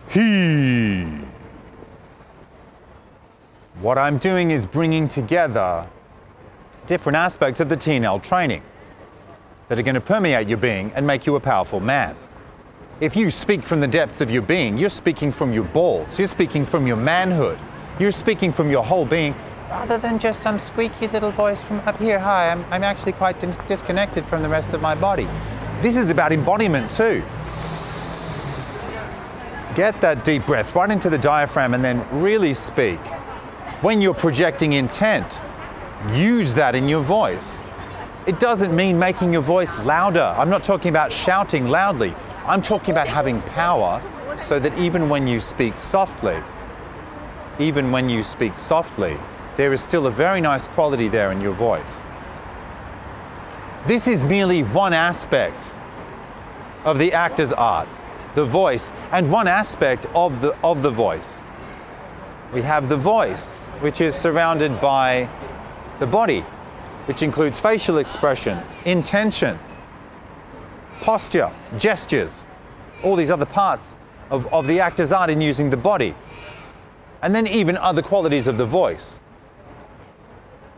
He. 0.08 1.04
What 3.82 3.98
I'm 3.98 4.18
doing 4.20 4.52
is 4.52 4.66
bringing 4.66 5.10
together 5.10 5.86
different 6.88 7.18
aspects 7.18 7.60
of 7.60 7.68
the 7.68 7.76
TNL 7.76 8.24
training 8.24 8.64
that 9.68 9.78
are 9.78 9.84
going 9.84 9.96
to 9.96 10.00
permeate 10.00 10.48
your 10.48 10.60
being 10.60 10.94
and 10.96 11.06
make 11.06 11.26
you 11.26 11.36
a 11.36 11.42
powerful 11.42 11.82
man. 11.82 12.16
If 13.00 13.16
you 13.16 13.30
speak 13.30 13.64
from 13.64 13.80
the 13.80 13.88
depths 13.88 14.22
of 14.22 14.32
your 14.32 14.42
being, 14.42 14.76
you're 14.76 14.90
speaking 14.90 15.32
from 15.32 15.54
your 15.54 15.66
balls, 15.66 16.18
you're 16.18 16.28
speaking 16.28 16.66
from 16.66 16.88
your 16.88 16.96
manhood, 16.96 17.60
you're 18.00 18.12
speaking 18.12 18.52
from 18.52 18.72
your 18.72 18.84
whole 18.84 19.06
being, 19.06 19.36
rather 19.70 20.00
than 20.00 20.18
just 20.18 20.42
some 20.42 20.58
squeaky 20.58 21.08
little 21.10 21.30
voice 21.30 21.62
from 21.62 21.78
up 21.82 22.00
here. 22.00 22.18
Hi, 22.18 22.50
I'm, 22.50 22.66
I'm 22.72 22.84
actually 22.84 23.12
quite 23.12 23.40
dis- 23.40 23.56
disconnected 23.68 24.26
from 24.26 24.42
the 24.42 24.50
rest 24.50 24.74
of 24.74 24.82
my 24.82 24.96
body. 24.96 25.28
This 25.80 25.96
is 25.96 26.10
about 26.10 26.32
embodiment 26.32 26.90
too. 26.90 27.22
Get 29.76 30.02
that 30.02 30.26
deep 30.26 30.48
breath 30.48 30.74
right 30.74 30.90
into 30.90 31.12
the 31.12 31.20
diaphragm 31.20 31.76
and 31.76 31.84
then 31.84 32.04
really 32.20 32.56
speak. 32.56 32.98
When 33.82 34.02
you're 34.02 34.16
projecting 34.16 34.74
intent, 34.74 35.40
use 36.14 36.56
that 36.56 36.74
in 36.74 36.90
your 36.90 37.04
voice. 37.04 37.58
It 38.26 38.40
doesn't 38.40 38.76
mean 38.76 38.98
making 38.98 39.32
your 39.32 39.44
voice 39.44 39.72
louder. 39.84 40.34
I'm 40.36 40.50
not 40.50 40.64
talking 40.64 40.90
about 40.90 41.12
shouting 41.12 41.68
loudly. 41.68 42.16
I'm 42.48 42.62
talking 42.62 42.92
about 42.92 43.10
having 43.10 43.42
power 43.42 44.02
so 44.42 44.58
that 44.58 44.78
even 44.78 45.10
when 45.10 45.28
you 45.28 45.42
speak 45.42 45.76
softly, 45.76 46.42
even 47.60 47.92
when 47.92 48.08
you 48.08 48.24
speak 48.24 48.58
softly, 48.58 49.18
there 49.58 49.74
is 49.74 49.84
still 49.84 50.08
a 50.08 50.12
very 50.12 50.40
nice 50.40 50.66
quality 50.70 51.10
there 51.10 51.34
in 51.34 51.42
your 51.42 51.52
voice. 51.52 51.82
This 53.86 54.08
is 54.08 54.24
merely 54.24 54.64
one 54.64 54.94
aspect 54.94 55.62
of 56.86 57.00
the 57.00 57.12
actor's 57.12 57.52
art, 57.52 57.90
the 58.36 58.46
voice, 58.46 58.92
and 59.12 59.30
one 59.30 59.50
aspect 59.50 60.06
of 60.16 60.40
the, 60.40 60.56
of 60.64 60.84
the 60.84 60.90
voice. 60.90 61.40
We 62.54 62.62
have 62.62 62.88
the 62.88 62.96
voice, 62.96 63.58
which 63.82 64.00
is 64.00 64.16
surrounded 64.16 64.80
by 64.80 65.28
the 66.00 66.08
body, 66.08 66.46
which 67.08 67.24
includes 67.24 67.60
facial 67.60 67.98
expressions, 67.98 68.70
intention, 68.86 69.60
posture, 71.02 71.52
gestures, 71.78 72.46
all 73.04 73.16
these 73.16 73.30
other 73.30 73.46
parts 73.46 73.96
of, 74.30 74.52
of 74.54 74.68
the 74.68 74.80
actor's 74.80 75.12
art 75.12 75.30
in 75.30 75.42
using 75.42 75.70
the 75.70 75.78
body. 75.78 76.16
And 77.22 77.34
then 77.34 77.48
even 77.48 77.78
other 77.78 78.02
qualities 78.02 78.48
of 78.48 78.58
the 78.58 78.66
voice 78.66 79.20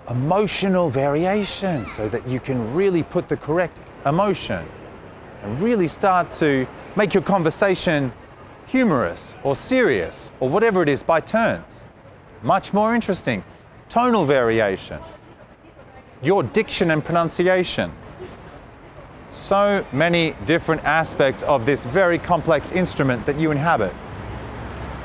emotional 0.10 0.90
variation 0.90 1.86
so 1.86 2.10
that 2.10 2.28
you 2.28 2.40
can 2.40 2.74
really 2.74 3.04
put 3.04 3.30
the 3.30 3.38
correct 3.38 3.78
emotion 4.06 4.68
and 5.44 5.62
really 5.62 5.88
start 5.88 6.32
to 6.34 6.68
make 6.96 7.14
your 7.14 7.24
conversation 7.24 8.12
humorous 8.66 9.36
or 9.44 9.56
serious 9.56 10.32
or 10.40 10.50
whatever 10.50 10.82
it 10.82 10.90
is 10.90 11.04
by 11.04 11.20
turns. 11.20 11.84
Much 12.42 12.74
more 12.74 12.96
interesting. 12.96 13.44
Tonal 13.88 14.26
variation, 14.26 15.00
your 16.22 16.44
diction 16.44 16.92
and 16.92 17.04
pronunciation. 17.04 17.92
So 19.32 19.86
many 19.92 20.36
different 20.46 20.84
aspects 20.84 21.44
of 21.44 21.66
this 21.66 21.84
very 21.86 22.18
complex 22.18 22.72
instrument 22.72 23.26
that 23.26 23.40
you 23.40 23.52
inhabit. 23.52 23.94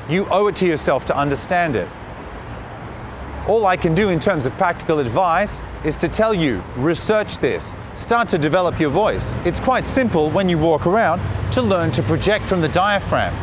You 0.09 0.25
owe 0.29 0.47
it 0.47 0.55
to 0.57 0.65
yourself 0.65 1.05
to 1.05 1.17
understand 1.17 1.75
it. 1.75 1.87
All 3.47 3.65
I 3.65 3.77
can 3.77 3.93
do 3.93 4.09
in 4.09 4.19
terms 4.19 4.45
of 4.45 4.53
practical 4.53 4.99
advice 4.99 5.55
is 5.83 5.95
to 5.97 6.09
tell 6.09 6.33
you 6.33 6.63
research 6.77 7.37
this, 7.37 7.73
start 7.95 8.27
to 8.29 8.37
develop 8.39 8.79
your 8.79 8.89
voice. 8.89 9.33
It's 9.45 9.59
quite 9.59 9.85
simple 9.85 10.31
when 10.31 10.49
you 10.49 10.57
walk 10.57 10.87
around 10.87 11.21
to 11.53 11.61
learn 11.61 11.91
to 11.91 12.03
project 12.03 12.45
from 12.45 12.61
the 12.61 12.69
diaphragm. 12.69 13.33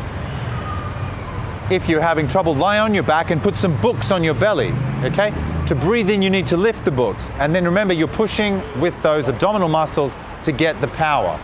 If 1.70 1.88
you're 1.88 2.00
having 2.00 2.26
trouble, 2.26 2.54
lie 2.54 2.80
on 2.80 2.92
your 2.92 3.04
back 3.04 3.30
and 3.30 3.40
put 3.40 3.54
some 3.54 3.80
books 3.80 4.10
on 4.10 4.24
your 4.24 4.34
belly, 4.34 4.72
okay? 5.04 5.32
To 5.68 5.74
breathe 5.76 6.10
in, 6.10 6.20
you 6.20 6.28
need 6.28 6.48
to 6.48 6.56
lift 6.56 6.84
the 6.84 6.90
books. 6.90 7.30
And 7.38 7.54
then 7.54 7.64
remember, 7.64 7.94
you're 7.94 8.08
pushing 8.08 8.60
with 8.80 9.00
those 9.02 9.28
abdominal 9.28 9.68
muscles 9.68 10.14
to 10.44 10.52
get 10.52 10.80
the 10.80 10.88
power. 10.88 11.40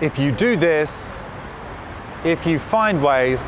If 0.00 0.18
you 0.18 0.32
do 0.32 0.56
this, 0.56 0.90
if 2.24 2.46
you 2.46 2.58
find 2.58 3.02
ways 3.02 3.40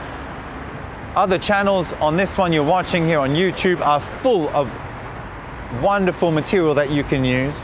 other 1.15 1.39
channels 1.39 1.93
on 1.95 2.17
this 2.17 2.39
one 2.39 2.55
you're 2.55 2.65
watching 2.65 3.05
here 3.05 3.19
on 3.19 3.31
YouTube 3.31 3.85
are 3.85 4.01
full 4.01 4.49
of 4.51 4.73
wonderful 5.83 6.31
material 6.31 6.75
that 6.75 6.91
you 6.91 7.05
can 7.05 7.23
use. 7.23 7.55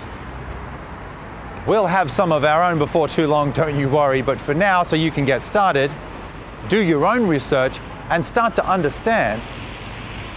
We'll 1.67 1.87
have 1.87 2.11
some 2.11 2.31
of 2.31 2.45
our 2.45 2.63
own 2.63 2.79
before 2.79 3.09
too 3.09 3.27
long, 3.27 3.53
don't 3.53 3.79
you 3.79 3.89
worry, 3.89 4.21
but 4.21 4.39
for 4.39 4.53
now, 4.53 4.83
so 4.83 4.97
you 4.97 5.11
can 5.11 5.25
get 5.25 5.43
started, 5.43 5.95
do 6.69 6.79
your 6.79 7.07
own 7.07 7.27
research 7.27 7.79
and 8.11 8.25
start 8.25 8.55
to 8.57 8.67
understand 8.67 9.41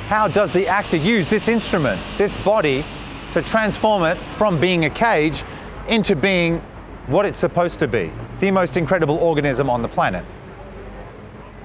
how 0.07 0.27
does 0.27 0.51
the 0.53 0.67
actor 0.67 0.97
use 0.97 1.27
this 1.27 1.47
instrument, 1.47 2.01
this 2.17 2.35
body, 2.37 2.85
to 3.33 3.41
transform 3.41 4.03
it 4.03 4.17
from 4.37 4.59
being 4.59 4.85
a 4.85 4.89
cage 4.89 5.43
into 5.87 6.15
being 6.15 6.59
what 7.07 7.25
it's 7.25 7.39
supposed 7.39 7.79
to 7.79 7.87
be. 7.87 8.11
the 8.39 8.51
most 8.51 8.75
incredible 8.75 9.17
organism 9.17 9.69
on 9.69 9.83
the 9.83 9.87
planet. 9.87 10.25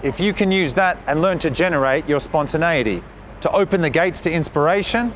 If 0.03 0.21
you 0.21 0.35
can 0.35 0.53
use 0.53 0.75
that 0.75 0.99
and 1.07 1.23
learn 1.23 1.39
to 1.39 1.51
generate 1.51 2.07
your 2.07 2.21
spontaneity, 2.21 3.03
to 3.41 3.51
open 3.51 3.81
the 3.81 3.89
gates 3.89 4.21
to 4.21 4.31
inspiration, 4.31 5.15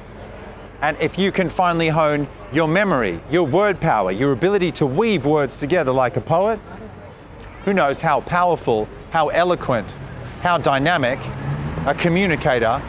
and 0.80 0.96
if 1.01 1.18
you 1.18 1.30
can 1.30 1.51
finally 1.51 1.88
hone 1.88 2.26
your 2.53 2.66
memory, 2.66 3.20
your 3.30 3.46
word 3.46 3.78
power, 3.78 4.11
your 4.11 4.32
ability 4.32 4.72
to 4.72 4.86
weave 4.86 5.26
words 5.26 5.57
together 5.57 5.92
like 5.92 6.16
a 6.16 6.20
poet, 6.20 6.59
who 7.64 7.74
knows 7.74 8.01
how 8.01 8.22
powerful, 8.22 8.88
how 9.11 9.28
eloquent, 9.28 9.90
how 10.40 10.57
dynamic 10.57 11.18
a 11.86 11.94
communicator 11.94 12.80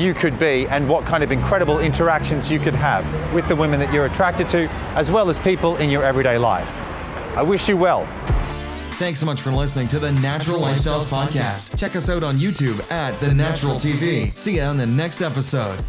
you 0.00 0.14
could 0.14 0.38
be 0.38 0.66
and 0.68 0.88
what 0.88 1.04
kind 1.04 1.22
of 1.22 1.30
incredible 1.30 1.78
interactions 1.78 2.50
you 2.50 2.58
could 2.58 2.74
have 2.74 3.04
with 3.34 3.46
the 3.48 3.54
women 3.54 3.78
that 3.80 3.92
you're 3.92 4.06
attracted 4.06 4.48
to, 4.48 4.68
as 4.96 5.10
well 5.10 5.30
as 5.30 5.38
people 5.38 5.76
in 5.76 5.90
your 5.90 6.02
everyday 6.02 6.38
life. 6.38 6.68
I 7.36 7.42
wish 7.42 7.68
you 7.68 7.76
well. 7.76 8.06
Thanks 8.94 9.20
so 9.20 9.26
much 9.26 9.40
for 9.40 9.50
listening 9.50 9.88
to 9.88 9.98
the 9.98 10.12
Natural 10.12 10.60
Lifestyles 10.60 11.08
Podcast. 11.08 11.78
Check 11.78 11.96
us 11.96 12.10
out 12.10 12.22
on 12.22 12.36
YouTube 12.36 12.90
at 12.92 13.18
The 13.20 13.32
Natural 13.32 13.76
TV. 13.76 14.36
See 14.36 14.56
you 14.56 14.62
on 14.62 14.76
the 14.76 14.86
next 14.86 15.22
episode. 15.22 15.82